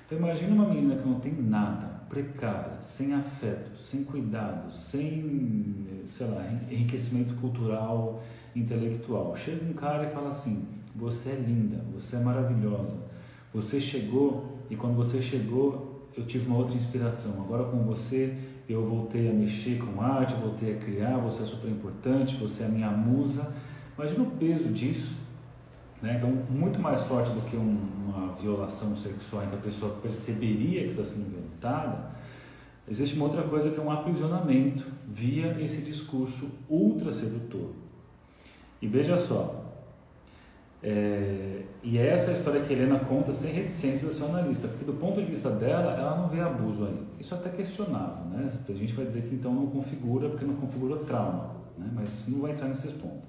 Então 0.06 0.18
imagine 0.18 0.52
uma 0.52 0.68
menina 0.68 0.96
que 0.96 1.08
não 1.08 1.20
tem 1.20 1.34
nada, 1.34 1.88
precária, 2.10 2.78
sem 2.82 3.14
afeto, 3.14 3.78
sem 3.82 4.04
cuidado, 4.04 4.72
sem, 4.72 5.86
sei 6.10 6.28
lá, 6.28 6.46
enriquecimento 6.70 7.36
cultural, 7.36 8.22
intelectual. 8.56 9.36
Chega 9.36 9.66
um 9.66 9.74
cara 9.74 10.08
e 10.08 10.14
fala 10.14 10.30
assim: 10.30 10.66
Você 10.96 11.30
é 11.30 11.36
linda, 11.36 11.84
você 11.94 12.18
é 12.18 12.20
maravilhosa, 12.20 12.98
você 13.54 13.80
chegou 13.80 14.60
e 14.70 14.76
quando 14.76 14.96
você 14.96 15.22
chegou 15.22 15.88
eu 16.18 16.26
tive 16.26 16.48
uma 16.48 16.58
outra 16.58 16.76
inspiração. 16.76 17.34
Agora 17.42 17.66
com 17.66 17.84
você 17.84 18.36
eu 18.68 18.86
voltei 18.86 19.30
a 19.30 19.34
mexer 19.34 19.80
com 19.80 20.02
arte, 20.02 20.34
voltei 20.34 20.74
a 20.74 20.78
criar, 20.78 21.18
você 21.18 21.44
é 21.44 21.46
super 21.46 21.70
importante, 21.70 22.36
você 22.36 22.64
é 22.64 22.66
a 22.66 22.70
minha 22.70 22.90
musa. 22.90 23.54
Imagina 23.98 24.24
o 24.24 24.32
peso 24.32 24.66
disso. 24.66 25.16
Né? 26.02 26.16
Então, 26.18 26.30
muito 26.50 26.80
mais 26.80 27.02
forte 27.04 27.32
do 27.32 27.42
que 27.42 27.56
um, 27.56 27.78
uma 28.06 28.34
violação 28.34 28.96
sexual 28.96 29.46
em 29.46 29.50
que 29.50 29.56
a 29.56 29.60
pessoa 29.60 29.96
perceberia 30.02 30.82
que 30.82 30.90
está 30.90 31.04
sendo 31.04 31.30
violentada, 31.30 32.12
existe 32.88 33.16
uma 33.16 33.26
outra 33.26 33.44
coisa 33.44 33.72
que 33.72 33.80
é 33.80 33.84
um 33.84 33.92
aprisionamento 33.92 34.86
via 35.08 35.58
esse 35.62 35.82
discurso 35.82 36.50
ultra 36.70 37.14
sedutor. 37.14 37.72
E 38.82 38.88
veja 38.88 39.18
só, 39.18 39.67
é, 40.84 41.64
e 41.82 41.98
é 41.98 42.08
essa 42.08 42.32
história 42.32 42.62
que 42.62 42.74
a 42.74 42.78
Helena 42.78 43.00
conta 43.00 43.34
sem 43.34 43.52
reticência 43.52 44.08
da 44.08 44.14
sua 44.14 44.28
analista, 44.28 44.68
porque 44.68 44.86
do 44.86 44.94
ponto 44.94 45.20
de 45.20 45.26
vista 45.26 45.50
dela, 45.50 45.94
ela 45.94 46.18
não 46.18 46.28
vê 46.28 46.40
abuso 46.40 46.86
aí. 46.86 47.00
Isso 47.20 47.34
é 47.34 47.38
até 47.38 47.50
questionável, 47.50 48.26
né? 48.26 48.52
A 48.68 48.74
gente 48.74 48.94
vai 48.94 49.06
dizer 49.06 49.24
que 49.24 49.34
então 49.34 49.54
não 49.54 49.68
configura, 49.68 50.30
porque 50.30 50.46
não 50.46 50.56
configura 50.56 50.98
trauma, 50.98 51.56
né? 51.78 51.90
mas 51.94 52.28
não 52.28 52.42
vai 52.42 52.52
entrar 52.52 52.68
nesses 52.68 52.92
pontos. 52.92 53.28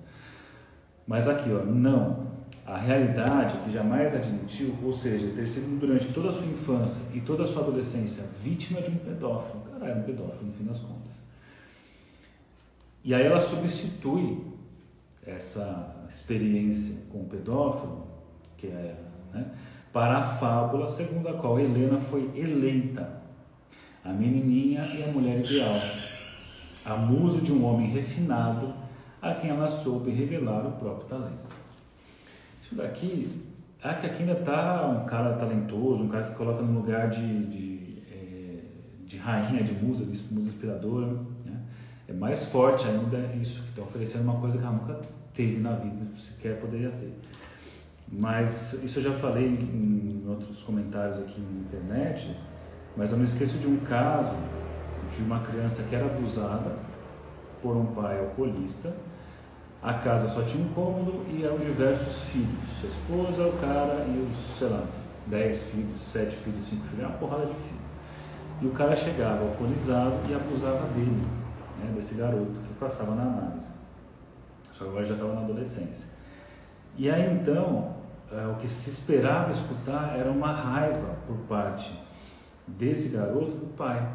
Mas 1.06 1.26
aqui, 1.26 1.50
ó, 1.50 1.64
não. 1.64 2.28
A 2.66 2.76
realidade 2.76 3.56
que 3.64 3.70
jamais 3.70 4.14
admitiu, 4.14 4.74
ou 4.84 4.92
seja, 4.92 5.32
ter 5.34 5.46
sido 5.46 5.80
durante 5.80 6.12
toda 6.12 6.28
a 6.28 6.32
sua 6.32 6.46
infância 6.46 7.02
e 7.14 7.20
toda 7.20 7.44
a 7.44 7.46
sua 7.46 7.62
adolescência 7.62 8.24
vítima 8.42 8.82
de 8.82 8.90
um 8.90 8.96
pedófilo. 8.96 9.62
Cara, 9.72 9.90
era 9.90 10.00
um 10.00 10.02
pedófilo 10.02 10.48
no 10.48 10.52
fim 10.52 10.64
das 10.64 10.78
contas. 10.78 11.14
E 13.02 13.14
aí 13.14 13.24
ela 13.24 13.40
substitui 13.40 14.58
essa 15.26 16.04
experiência 16.09 16.96
com 17.11 17.20
o 17.20 17.24
pedófilo, 17.24 18.07
que 18.57 18.66
é, 18.68 18.96
né, 19.33 19.46
para 19.92 20.18
a 20.18 20.22
fábula 20.22 20.88
segundo 20.88 21.28
a 21.28 21.35
qual 21.35 21.59
Helena 21.59 21.98
foi 21.98 22.31
eleita 22.35 23.18
a 24.04 24.12
menininha 24.12 24.85
e 24.87 25.02
a 25.02 25.09
mulher 25.09 25.40
ideal, 25.40 25.81
a 26.85 26.96
musa 26.96 27.40
de 27.40 27.52
um 27.52 27.64
homem 27.64 27.90
refinado 27.90 28.72
a 29.20 29.35
quem 29.35 29.50
ela 29.50 29.68
soube 29.68 30.11
revelar 30.11 30.66
o 30.66 30.72
próprio 30.72 31.09
talento. 31.09 31.48
Isso 32.62 32.74
daqui, 32.74 33.44
é 33.83 33.94
que 33.94 34.07
aqui 34.07 34.22
ainda 34.22 34.33
está 34.33 34.87
um 34.87 35.07
cara 35.07 35.35
talentoso, 35.35 36.04
um 36.04 36.09
cara 36.09 36.24
que 36.24 36.35
coloca 36.35 36.62
no 36.62 36.81
lugar 36.81 37.09
de, 37.09 37.46
de, 37.46 38.02
é, 38.11 38.61
de 39.07 39.16
rainha, 39.16 39.62
de 39.62 39.72
musa, 39.72 40.04
de 40.04 40.35
musa 40.35 40.48
inspiradora. 40.48 41.16
É 42.09 42.12
mais 42.12 42.44
forte 42.47 42.88
ainda 42.88 43.18
isso, 43.37 43.62
que 43.62 43.68
está 43.68 43.83
oferecendo 43.83 44.23
uma 44.23 44.40
coisa 44.40 44.57
que 44.57 44.64
ela 44.64 44.73
nunca 44.73 44.99
teve 45.35 45.61
na 45.61 45.73
vida, 45.73 46.07
sequer 46.16 46.59
poderia 46.59 46.90
ter. 46.90 47.12
Mas 48.11 48.73
isso 48.83 48.99
eu 48.99 49.03
já 49.03 49.12
falei 49.12 49.47
em 49.47 50.25
outros 50.27 50.61
comentários 50.62 51.18
aqui 51.18 51.38
na 51.38 51.61
internet, 51.61 52.35
mas 52.97 53.12
eu 53.12 53.18
não 53.18 53.25
esqueço 53.25 53.59
de 53.59 53.66
um 53.66 53.77
caso 53.81 54.35
de 55.14 55.23
uma 55.23 55.40
criança 55.40 55.83
que 55.83 55.94
era 55.94 56.07
abusada 56.07 56.77
por 57.62 57.77
um 57.77 57.87
pai 57.87 58.18
alcoolista. 58.18 58.94
A 59.83 59.92
casa 59.94 60.29
só 60.29 60.42
tinha 60.42 60.64
um 60.64 60.71
cômodo 60.71 61.27
e 61.29 61.44
eram 61.44 61.59
diversos 61.59 62.23
filhos. 62.31 62.49
Sua 62.81 62.88
esposa, 62.88 63.47
o 63.47 63.53
cara 63.53 64.07
e 64.09 64.27
os, 64.27 64.59
sei 64.59 64.68
lá, 64.68 64.83
10 65.27 65.62
filhos, 65.64 66.01
7 66.11 66.37
filhos, 66.37 66.64
5 66.64 66.87
filhos, 66.87 67.07
uma 67.07 67.18
porrada 67.18 67.47
de 67.47 67.53
filhos. 67.53 67.79
E 68.62 68.66
o 68.66 68.71
cara 68.71 68.97
chegava 68.97 69.44
alcoolizado 69.44 70.16
e 70.29 70.35
abusava 70.35 70.88
dele, 70.94 71.23
né, 71.78 71.92
desse 71.94 72.14
garoto 72.14 72.60
que 72.60 72.74
passava 72.74 73.14
na 73.14 73.22
análise 73.22 73.78
só 74.78 74.84
que 74.84 74.90
agora 74.90 75.04
já 75.04 75.14
estava 75.14 75.34
na 75.34 75.40
adolescência. 75.40 76.08
E 76.96 77.10
aí 77.10 77.34
então, 77.34 77.96
é, 78.30 78.46
o 78.46 78.54
que 78.54 78.68
se 78.68 78.90
esperava 78.90 79.50
escutar 79.50 80.16
era 80.16 80.30
uma 80.30 80.52
raiva 80.52 81.16
por 81.26 81.36
parte 81.48 82.00
desse 82.64 83.08
garoto 83.08 83.56
do 83.56 83.74
pai. 83.74 84.08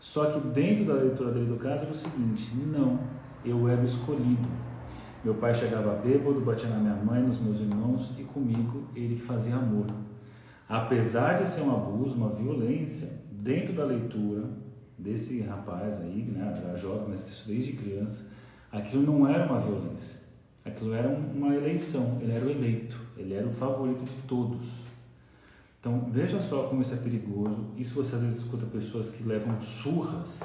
Só 0.00 0.26
que 0.30 0.40
dentro 0.48 0.86
da 0.86 0.94
leitura 0.94 1.30
dele 1.30 1.46
do 1.46 1.56
caso 1.56 1.82
era 1.82 1.92
o 1.92 1.94
seguinte: 1.94 2.54
não, 2.54 2.98
eu 3.44 3.68
era 3.68 3.82
o 3.82 3.84
escolhido. 3.84 4.48
Meu 5.22 5.34
pai 5.34 5.52
chegava 5.52 5.94
bêbado, 5.96 6.40
batia 6.40 6.68
na 6.70 6.78
minha 6.78 6.94
mãe, 6.94 7.20
nos 7.22 7.38
meus 7.38 7.60
irmãos 7.60 8.14
e 8.16 8.22
comigo 8.22 8.88
ele 8.94 9.18
fazia 9.18 9.56
amor. 9.56 9.86
Apesar 10.68 11.42
de 11.42 11.48
ser 11.48 11.60
um 11.60 11.74
abuso, 11.74 12.16
uma 12.16 12.30
violência, 12.30 13.10
dentro 13.30 13.74
da 13.74 13.84
leitura 13.84 14.44
desse 14.98 15.40
rapaz 15.40 16.00
aí, 16.00 16.22
né, 16.22 16.62
era 16.64 16.76
jovem, 16.76 17.08
mas 17.10 17.44
desde 17.46 17.72
criança, 17.72 18.26
aquilo 18.72 19.02
não 19.02 19.28
era 19.28 19.46
uma 19.46 19.60
violência, 19.60 20.20
aquilo 20.64 20.92
era 20.94 21.08
uma 21.08 21.54
eleição, 21.54 22.18
ele 22.20 22.32
era 22.32 22.44
o 22.44 22.50
eleito, 22.50 22.98
ele 23.16 23.34
era 23.34 23.46
o 23.46 23.52
favorito 23.52 24.04
de 24.04 24.22
todos. 24.26 24.86
Então 25.78 26.08
veja 26.10 26.40
só 26.40 26.64
como 26.64 26.82
isso 26.82 26.94
é 26.94 26.96
perigoso. 26.96 27.66
Isso 27.76 27.94
você 27.94 28.16
às 28.16 28.22
vezes 28.22 28.38
escuta 28.38 28.66
pessoas 28.66 29.12
que 29.12 29.22
levam 29.22 29.60
surras 29.60 30.42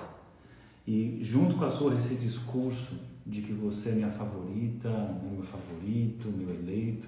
e 0.86 1.18
junto 1.22 1.56
com 1.56 1.66
a 1.66 1.70
surra 1.70 1.96
esse 1.96 2.14
discurso 2.14 2.96
de 3.26 3.42
que 3.42 3.52
você 3.52 3.90
é 3.90 3.94
minha 3.94 4.12
favorita, 4.12 4.90
meu 5.24 5.42
favorito, 5.42 6.28
meu 6.28 6.50
eleito. 6.54 7.08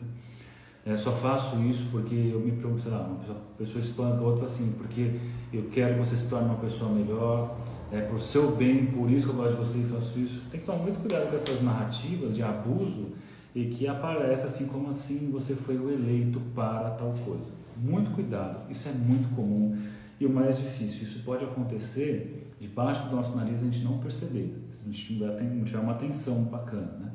É, 0.85 0.95
só 0.97 1.11
faço 1.13 1.57
isso 1.63 1.87
porque 1.91 2.13
eu 2.33 2.41
me 2.41 2.51
pergunto, 2.51 2.81
sei 2.81 2.91
lá, 2.91 3.03
uma 3.03 3.19
pessoa, 3.19 3.41
pessoa 3.57 3.79
espanca, 3.79 4.21
outra 4.21 4.45
assim, 4.45 4.73
porque 4.77 5.17
eu 5.51 5.69
quero 5.71 5.93
que 5.93 5.99
você 5.99 6.15
se 6.15 6.27
torne 6.27 6.49
uma 6.49 6.57
pessoa 6.57 6.91
melhor, 6.91 7.57
é 7.89 8.01
por 8.01 8.19
seu 8.19 8.55
bem, 8.55 8.87
por 8.87 9.09
isso 9.09 9.27
que 9.27 9.31
eu 9.31 9.37
gosto 9.37 9.51
de 9.51 9.57
você 9.57 9.77
e 9.77 9.83
faço 9.83 10.19
isso. 10.19 10.41
Tem 10.51 10.59
que 10.59 10.65
tomar 10.65 10.79
muito 10.79 10.99
cuidado 10.99 11.29
com 11.29 11.35
essas 11.37 11.61
narrativas 11.61 12.35
de 12.35 12.43
abuso 12.43 13.11
e 13.55 13.65
que 13.65 13.87
aparece 13.87 14.45
assim 14.45 14.65
como 14.65 14.89
assim 14.89 15.29
você 15.31 15.55
foi 15.55 15.77
o 15.77 15.89
eleito 15.89 16.41
para 16.53 16.89
tal 16.91 17.13
coisa. 17.25 17.51
Muito 17.77 18.11
cuidado, 18.11 18.69
isso 18.69 18.89
é 18.89 18.91
muito 18.91 19.33
comum. 19.35 19.77
E 20.19 20.25
o 20.25 20.29
mais 20.29 20.57
difícil, 20.57 21.03
isso 21.03 21.19
pode 21.23 21.45
acontecer 21.45 22.51
debaixo 22.59 23.07
do 23.07 23.15
nosso 23.15 23.35
nariz 23.37 23.59
a 23.59 23.65
gente 23.65 23.83
não 23.83 23.99
perceber, 23.99 24.53
se 24.69 24.79
a 24.85 24.91
gente 24.91 25.13
não 25.55 25.63
tiver 25.63 25.79
uma 25.79 25.93
atenção 25.93 26.43
bacana, 26.43 26.91
né? 26.99 27.11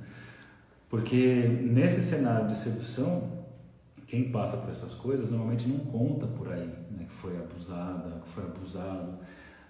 Porque 0.89 1.61
nesse 1.63 2.03
cenário 2.03 2.47
de 2.47 2.57
sedução, 2.57 3.38
quem 4.09 4.31
passa 4.31 4.57
por 4.57 4.71
essas 4.71 4.95
coisas 4.95 5.31
normalmente 5.31 5.69
não 5.69 5.79
conta 5.81 6.27
por 6.27 6.51
aí, 6.51 6.67
né? 6.91 7.05
Que 7.07 7.13
foi 7.13 7.37
abusada, 7.37 8.23
que 8.25 8.29
foi 8.31 8.43
abusado. 8.43 9.19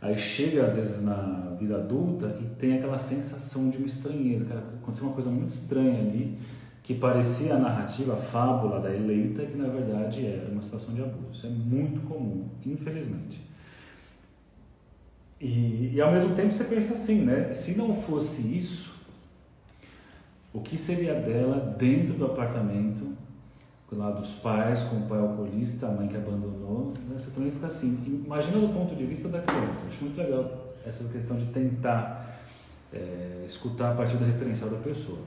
Aí 0.01 0.17
chega 0.17 0.65
às 0.65 0.77
vezes 0.77 1.03
na 1.03 1.57
vida 1.59 1.75
adulta 1.75 2.39
e 2.41 2.45
tem 2.55 2.79
aquela 2.79 2.97
sensação 2.97 3.69
de 3.69 3.79
uma 3.79 3.87
estranheza, 3.89 4.45
cara, 4.45 4.61
aconteceu 4.61 5.09
uma 5.09 5.13
coisa 5.13 5.29
muito 5.29 5.49
estranha 5.49 5.99
ali, 5.99 6.39
que 6.85 6.95
parecia 6.95 7.57
a 7.57 7.59
narrativa, 7.59 8.15
a 8.15 8.17
fábula 8.17 8.81
da 8.81 8.95
eleita, 8.95 9.45
que 9.45 9.57
na 9.57 9.69
verdade 9.69 10.25
era 10.25 10.49
uma 10.53 10.63
situação 10.63 10.95
de 10.95 11.03
abuso. 11.03 11.33
Isso 11.33 11.47
é 11.49 11.51
muito 11.51 12.01
comum, 12.07 12.49
infelizmente. 12.65 13.45
E, 15.41 15.91
e 15.95 16.01
ao 16.01 16.13
mesmo 16.13 16.37
tempo 16.37 16.53
você 16.53 16.63
pensa 16.63 16.95
assim, 16.95 17.23
né? 17.23 17.53
Se 17.53 17.77
não 17.77 17.93
fosse 17.93 18.41
isso, 18.43 18.97
o 20.53 20.61
que 20.61 20.77
seria 20.77 21.15
dela 21.15 21.75
dentro 21.77 22.15
do 22.15 22.25
apartamento, 22.25 23.19
lá 23.97 24.11
dos 24.11 24.33
pais, 24.35 24.85
com 24.85 24.97
o 24.97 25.03
pai 25.03 25.19
alcoolista, 25.19 25.87
a 25.87 25.91
mãe 25.91 26.09
que 26.09 26.17
abandonou? 26.17 26.93
Né? 27.09 27.17
Você 27.17 27.31
também 27.31 27.51
fica 27.51 27.67
assim. 27.67 28.23
Imagina 28.25 28.59
do 28.59 28.73
ponto 28.73 28.95
de 28.95 29.05
vista 29.07 29.29
da 29.29 29.41
criança. 29.41 29.87
Acho 29.87 30.05
muito 30.05 30.19
legal 30.19 30.75
essa 30.85 31.09
questão 31.09 31.37
de 31.37 31.47
tentar 31.47 32.41
é, 32.93 33.43
escutar 33.47 33.93
a 33.93 33.95
partir 33.95 34.17
da 34.17 34.27
referencial 34.27 34.71
da 34.71 34.79
pessoa. 34.79 35.21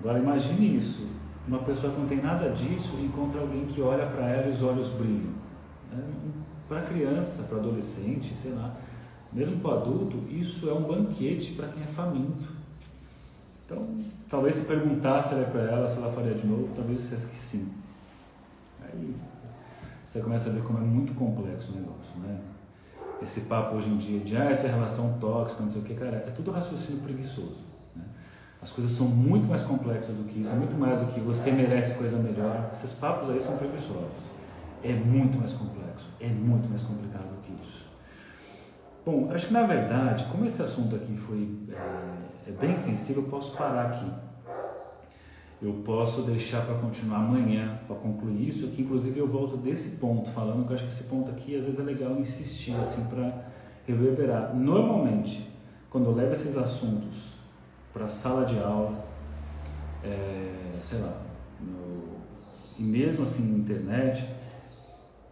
Agora 0.00 0.18
imagine 0.18 0.76
isso. 0.76 1.06
Uma 1.46 1.60
pessoa 1.60 1.92
que 1.92 2.00
não 2.00 2.06
tem 2.06 2.20
nada 2.20 2.50
disso 2.50 2.96
encontra 3.00 3.40
alguém 3.40 3.64
que 3.64 3.80
olha 3.80 4.06
para 4.06 4.28
ela 4.28 4.48
e 4.48 4.50
os 4.50 4.62
olhos 4.62 4.90
brilham. 4.90 5.32
Né? 5.90 6.04
Para 6.68 6.82
criança, 6.82 7.44
para 7.44 7.56
adolescente, 7.56 8.36
sei 8.36 8.52
lá 8.52 8.76
mesmo 9.32 9.60
para 9.60 9.74
adulto, 9.74 10.24
isso 10.28 10.68
é 10.68 10.72
um 10.72 10.82
banquete 10.82 11.52
para 11.52 11.68
quem 11.68 11.82
é 11.82 11.86
faminto. 11.86 12.57
Então, 13.68 13.86
talvez 14.30 14.54
se 14.54 14.62
perguntasse 14.62 15.34
para 15.34 15.60
ela 15.60 15.86
se 15.86 15.98
ela 15.98 16.10
faria 16.10 16.34
de 16.34 16.46
novo, 16.46 16.70
talvez 16.74 17.02
dissesse 17.02 17.26
que 17.26 17.36
sim. 17.36 17.68
Aí 18.82 19.14
você 20.06 20.20
começa 20.20 20.48
a 20.48 20.52
ver 20.54 20.62
como 20.62 20.78
é 20.78 20.80
muito 20.80 21.12
complexo 21.12 21.72
o 21.72 21.74
negócio, 21.74 22.18
né? 22.18 22.40
Esse 23.20 23.42
papo 23.42 23.76
hoje 23.76 23.90
em 23.90 23.98
dia 23.98 24.20
de, 24.20 24.36
ah, 24.38 24.44
essa 24.44 24.68
é 24.68 24.70
relação 24.70 25.18
tóxica, 25.18 25.62
não 25.62 25.70
sei 25.70 25.82
o 25.82 25.84
que, 25.84 25.92
cara, 25.92 26.24
é 26.26 26.30
tudo 26.30 26.50
raciocínio 26.50 27.02
preguiçoso. 27.02 27.58
Né? 27.94 28.04
As 28.62 28.72
coisas 28.72 28.96
são 28.96 29.06
muito 29.06 29.46
mais 29.46 29.60
complexas 29.60 30.14
do 30.14 30.24
que 30.24 30.40
isso, 30.40 30.50
é 30.50 30.54
muito 30.54 30.74
mais 30.74 31.00
do 31.00 31.06
que 31.12 31.20
você 31.20 31.52
merece 31.52 31.94
coisa 31.98 32.16
melhor. 32.16 32.70
Esses 32.72 32.92
papos 32.92 33.28
aí 33.28 33.38
são 33.38 33.58
preguiçosos. 33.58 34.32
É 34.82 34.94
muito 34.94 35.36
mais 35.36 35.52
complexo, 35.52 36.06
é 36.18 36.28
muito 36.28 36.70
mais 36.70 36.80
complicado 36.80 37.28
do 37.34 37.42
que 37.42 37.52
isso. 37.62 37.86
Bom, 39.04 39.30
acho 39.30 39.48
que 39.48 39.52
na 39.52 39.64
verdade, 39.64 40.24
como 40.32 40.46
esse 40.46 40.62
assunto 40.62 40.96
aqui 40.96 41.14
foi 41.18 41.50
é, 41.70 42.27
é 42.48 42.52
bem 42.52 42.74
sensível, 42.78 43.22
eu 43.24 43.28
posso 43.28 43.54
parar 43.54 43.90
aqui. 43.90 44.10
Eu 45.60 45.82
posso 45.84 46.22
deixar 46.22 46.64
para 46.64 46.76
continuar 46.76 47.18
amanhã, 47.18 47.78
para 47.86 47.96
concluir 47.96 48.48
isso, 48.48 48.68
que 48.68 48.80
inclusive 48.80 49.18
eu 49.18 49.28
volto 49.28 49.56
desse 49.58 49.96
ponto, 49.96 50.30
falando 50.30 50.64
que 50.64 50.72
eu 50.72 50.76
acho 50.76 50.84
que 50.84 50.92
esse 50.92 51.04
ponto 51.04 51.30
aqui 51.30 51.56
às 51.56 51.64
vezes 51.64 51.78
é 51.78 51.82
legal 51.82 52.12
insistir, 52.16 52.74
assim, 52.76 53.04
para 53.04 53.44
reverberar. 53.86 54.54
Normalmente, 54.56 55.50
quando 55.90 56.06
eu 56.06 56.14
levo 56.14 56.32
esses 56.32 56.56
assuntos 56.56 57.34
para 57.92 58.06
a 58.06 58.08
sala 58.08 58.46
de 58.46 58.58
aula, 58.58 59.04
é, 60.02 60.80
sei 60.84 61.00
lá, 61.00 61.20
no, 61.60 62.16
e 62.78 62.82
mesmo 62.82 63.24
assim 63.24 63.50
na 63.52 63.58
internet, 63.58 64.26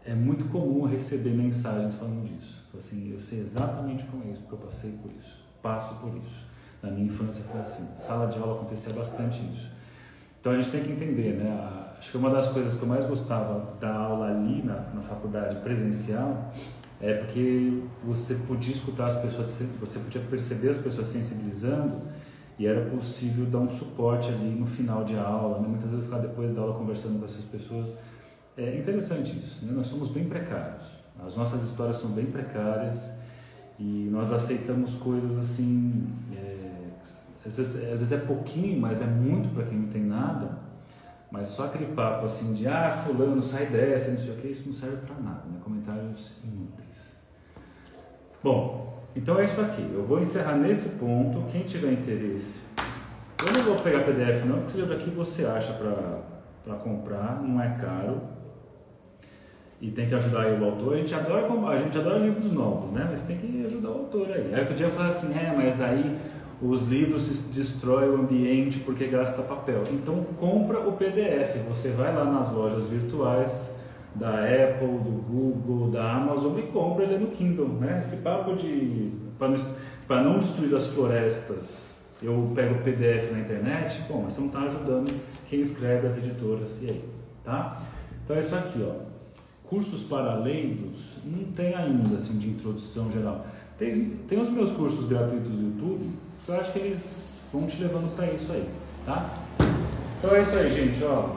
é 0.05 0.15
muito 0.15 0.47
comum 0.47 0.85
receber 0.85 1.31
mensagens 1.31 1.95
falando 1.95 2.25
disso. 2.25 2.63
Assim, 2.77 3.11
eu 3.11 3.19
sei 3.19 3.41
exatamente 3.41 4.05
como 4.05 4.25
é 4.25 4.27
isso, 4.33 4.43
porque 4.43 4.55
eu 4.55 4.59
passei 4.59 4.93
por 4.93 5.11
isso, 5.13 5.39
passo 5.63 5.95
por 5.95 6.15
isso. 6.15 6.56
Na 6.83 6.91
minha 6.91 7.07
infância 7.07 7.45
foi 7.45 7.61
assim. 7.61 7.89
Sala 7.97 8.27
de 8.27 8.39
aula 8.39 8.57
acontecia 8.57 8.93
bastante 8.93 9.43
isso. 9.51 9.71
Então 10.41 10.53
a 10.53 10.57
gente 10.57 10.71
tem 10.71 10.83
que 10.83 10.93
entender, 10.93 11.35
né? 11.35 11.87
Acho 11.99 12.11
que 12.11 12.17
uma 12.19 12.31
das 12.31 12.49
coisas 12.51 12.77
que 12.77 12.83
eu 12.83 12.89
mais 12.89 13.05
gostava 13.05 13.75
da 13.81 13.93
aula 13.93 14.29
ali 14.29 14.63
na, 14.63 14.75
na 14.95 15.01
faculdade 15.01 15.57
presencial 15.57 16.53
é 17.01 17.15
porque 17.15 17.83
você 18.05 18.35
podia 18.47 18.75
escutar 18.75 19.07
as 19.07 19.17
pessoas, 19.17 19.63
você 19.81 19.99
podia 19.99 20.21
perceber 20.23 20.71
as 20.71 20.79
pessoas 20.79 21.09
sensibilizando 21.09 21.95
e 22.59 22.67
era 22.67 22.89
possível 22.91 23.45
dar 23.47 23.59
um 23.59 23.69
suporte 23.69 24.29
ali 24.29 24.51
no 24.51 24.67
final 24.67 25.05
de 25.05 25.17
aula. 25.17 25.61
Né? 25.61 25.69
Muitas 25.69 25.91
vezes 25.91 26.07
ficar 26.07 26.19
depois 26.19 26.53
da 26.53 26.63
aula 26.63 26.75
conversando 26.75 27.19
com 27.19 27.25
essas 27.25 27.45
pessoas. 27.45 27.95
É 28.57 28.79
interessante 28.79 29.39
isso, 29.39 29.65
né? 29.67 29.73
nós 29.75 29.87
somos 29.87 30.09
bem 30.09 30.25
precários. 30.25 30.87
As 31.25 31.37
nossas 31.37 31.63
histórias 31.63 31.97
são 31.97 32.11
bem 32.11 32.27
precárias 32.27 33.13
e 33.79 34.09
nós 34.11 34.33
aceitamos 34.33 34.95
coisas 34.95 35.37
assim. 35.37 36.07
É, 36.35 36.46
às, 37.47 37.57
vezes, 37.57 37.77
às 37.77 38.01
vezes 38.01 38.13
é 38.13 38.19
pouquinho, 38.19 38.81
mas 38.81 39.01
é 39.01 39.07
muito 39.07 39.55
para 39.55 39.65
quem 39.65 39.79
não 39.79 39.89
tem 39.89 40.03
nada. 40.03 40.59
Mas 41.31 41.49
só 41.49 41.67
aquele 41.67 41.87
papo 41.87 42.27
assim 42.27 42.55
de 42.55 42.67
ah, 42.67 43.03
fulano, 43.05 43.41
sai 43.43 43.67
dessa, 43.67 44.11
não 44.11 44.19
sei 44.19 44.33
o 44.33 44.37
que, 44.37 44.49
isso 44.49 44.63
não 44.67 44.75
serve 44.75 44.99
para 44.99 45.17
nada, 45.17 45.43
né? 45.51 45.59
Comentários 45.63 46.33
inúteis. 46.43 47.17
Bom, 48.43 49.03
então 49.15 49.39
é 49.39 49.45
isso 49.45 49.61
aqui. 49.61 49.89
Eu 49.93 50.05
vou 50.05 50.21
encerrar 50.21 50.57
nesse 50.57 50.91
ponto. 50.91 51.51
Quem 51.51 51.63
tiver 51.63 51.93
interesse, 51.93 52.61
eu 53.45 53.53
não 53.53 53.65
vou 53.65 53.77
pegar 53.83 54.05
PDF 54.05 54.45
não, 54.45 54.57
porque 54.59 54.73
esse 54.73 54.77
livro 54.79 54.95
aqui 54.95 55.11
você 55.11 55.45
acha 55.45 55.73
para 55.73 56.77
comprar, 56.77 57.43
não 57.43 57.61
é 57.61 57.77
caro 57.77 58.37
e 59.81 59.91
tem 59.91 60.09
que 60.09 60.15
ajudar 60.15 60.47
o 60.47 60.65
autor. 60.65 60.95
A 60.95 60.97
gente 60.99 61.15
adora, 61.15 61.47
a 61.69 61.77
gente 61.77 61.99
adora 61.99 62.19
livros 62.19 62.51
novos, 62.53 62.91
né? 62.93 63.07
Mas 63.11 63.23
tem 63.23 63.37
que 63.37 63.65
ajudar 63.67 63.91
o 63.91 63.99
autor 63.99 64.31
aí. 64.31 64.55
Aí 64.55 64.65
podia 64.65 64.89
falar 64.89 65.09
assim, 65.09 65.37
é, 65.37 65.53
mas 65.55 65.81
aí 65.83 66.19
os 66.61 66.83
livros 66.89 67.41
destroem 67.53 68.09
o 68.09 68.15
ambiente 68.15 68.81
porque 68.81 69.07
gasta 69.07 69.43
papel. 69.43 69.83
Então 69.93 70.25
compra 70.39 70.81
o 70.81 70.93
PDF. 70.93 71.57
Você 71.69 71.91
vai 71.91 72.15
lá 72.15 72.25
nas 72.25 72.51
lojas 72.51 72.89
virtuais 72.89 73.75
da 74.15 74.31
Apple, 74.31 74.87
do 74.87 75.23
Google, 75.29 75.91
da 75.91 76.13
Amazon 76.13 76.59
e 76.59 76.63
compra 76.63 77.05
ele 77.05 77.19
no 77.19 77.27
Kindle, 77.29 77.69
né? 77.69 77.99
Esse 78.01 78.17
papo 78.17 78.55
de 78.55 79.13
para 80.09 80.23
não 80.23 80.39
destruir 80.39 80.75
as 80.75 80.87
florestas, 80.87 81.97
eu 82.23 82.51
pego 82.55 82.77
o 82.77 82.79
PDF 82.79 83.33
na 83.33 83.41
internet, 83.41 84.03
bom, 84.09 84.23
mas 84.25 84.39
não 84.39 84.47
está 84.47 84.61
ajudando 84.61 85.13
quem 85.49 85.61
escreve 85.61 86.07
as 86.07 86.17
editoras 86.17 86.81
e 86.81 86.87
aí, 86.87 87.05
tá? 87.45 87.83
Então 88.25 88.37
é 88.37 88.41
isso 88.41 88.55
aqui, 88.55 88.83
ó. 88.83 89.05
Cursos 89.69 90.05
para 90.05 90.37
leigos, 90.37 91.03
não 91.25 91.45
tem 91.53 91.75
ainda 91.75 92.17
assim 92.17 92.39
de 92.39 92.49
introdução 92.49 93.11
geral. 93.11 93.45
Tem, 93.77 94.11
tem 94.29 94.41
os 94.41 94.49
meus 94.49 94.71
cursos 94.73 95.07
gratuitos 95.07 95.51
do 95.51 95.63
YouTube, 95.63 96.11
que 96.47 96.53
eu 96.53 96.61
acho 96.61 96.73
que 96.73 96.79
eles 96.79 97.41
vão 97.53 97.67
te 97.67 97.77
levando 97.83 98.17
para 98.17 98.33
isso 98.33 98.51
aí, 98.53 98.67
tá? 99.05 99.35
Então 100.19 100.35
é 100.35 100.41
isso 100.41 100.57
aí, 100.57 100.73
gente, 100.73 101.05
ó. 101.05 101.37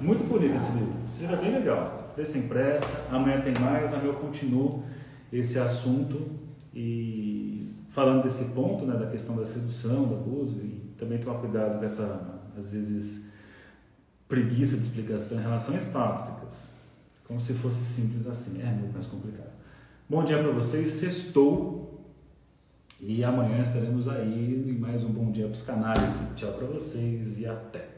Muito 0.00 0.24
bonito 0.24 0.54
esse 0.54 0.70
livro. 0.72 0.94
Esse 1.06 1.20
livro 1.20 1.36
é 1.36 1.38
bem 1.40 1.52
legal. 1.52 2.14
Esse 2.16 2.32
sem 2.32 2.48
pressa, 2.48 2.86
amanhã 3.10 3.42
tem 3.42 3.52
mais, 3.58 3.92
amanhã 3.92 4.08
eu 4.08 4.14
continuo 4.14 4.82
esse 5.32 5.58
assunto 5.58 6.30
e 6.72 7.74
falando 7.90 8.22
desse 8.22 8.44
ponto, 8.46 8.86
né, 8.86 8.96
da 8.96 9.06
questão 9.06 9.36
da 9.36 9.44
sedução, 9.44 10.08
da 10.08 10.14
abuso 10.14 10.56
e 10.58 10.94
também 10.96 11.18
tomar 11.18 11.40
cuidado 11.40 11.78
com 11.78 11.84
essa, 11.84 12.40
às 12.56 12.72
vezes, 12.72 13.26
preguiça 14.26 14.76
de 14.76 14.82
explicação 14.82 15.38
em 15.38 15.42
relações 15.42 15.86
tóxicas 15.86 16.70
como 17.30 17.38
se 17.38 17.52
fosse 17.54 17.84
simples 17.84 18.26
assim. 18.26 18.60
É 18.60 18.66
muito 18.66 18.92
mais 18.92 19.06
complicado. 19.06 19.52
Bom 20.08 20.24
dia 20.24 20.42
para 20.42 20.50
vocês. 20.50 20.94
Sextou. 20.94 21.89
E 23.02 23.24
amanhã 23.24 23.62
estaremos 23.62 24.06
aí 24.06 24.62
em 24.68 24.78
mais 24.78 25.02
um 25.02 25.08
Bom 25.08 25.30
Dia 25.32 25.48
Psicanálise. 25.48 26.34
Tchau 26.36 26.52
para 26.52 26.66
vocês 26.66 27.38
e 27.38 27.46
até. 27.46 27.89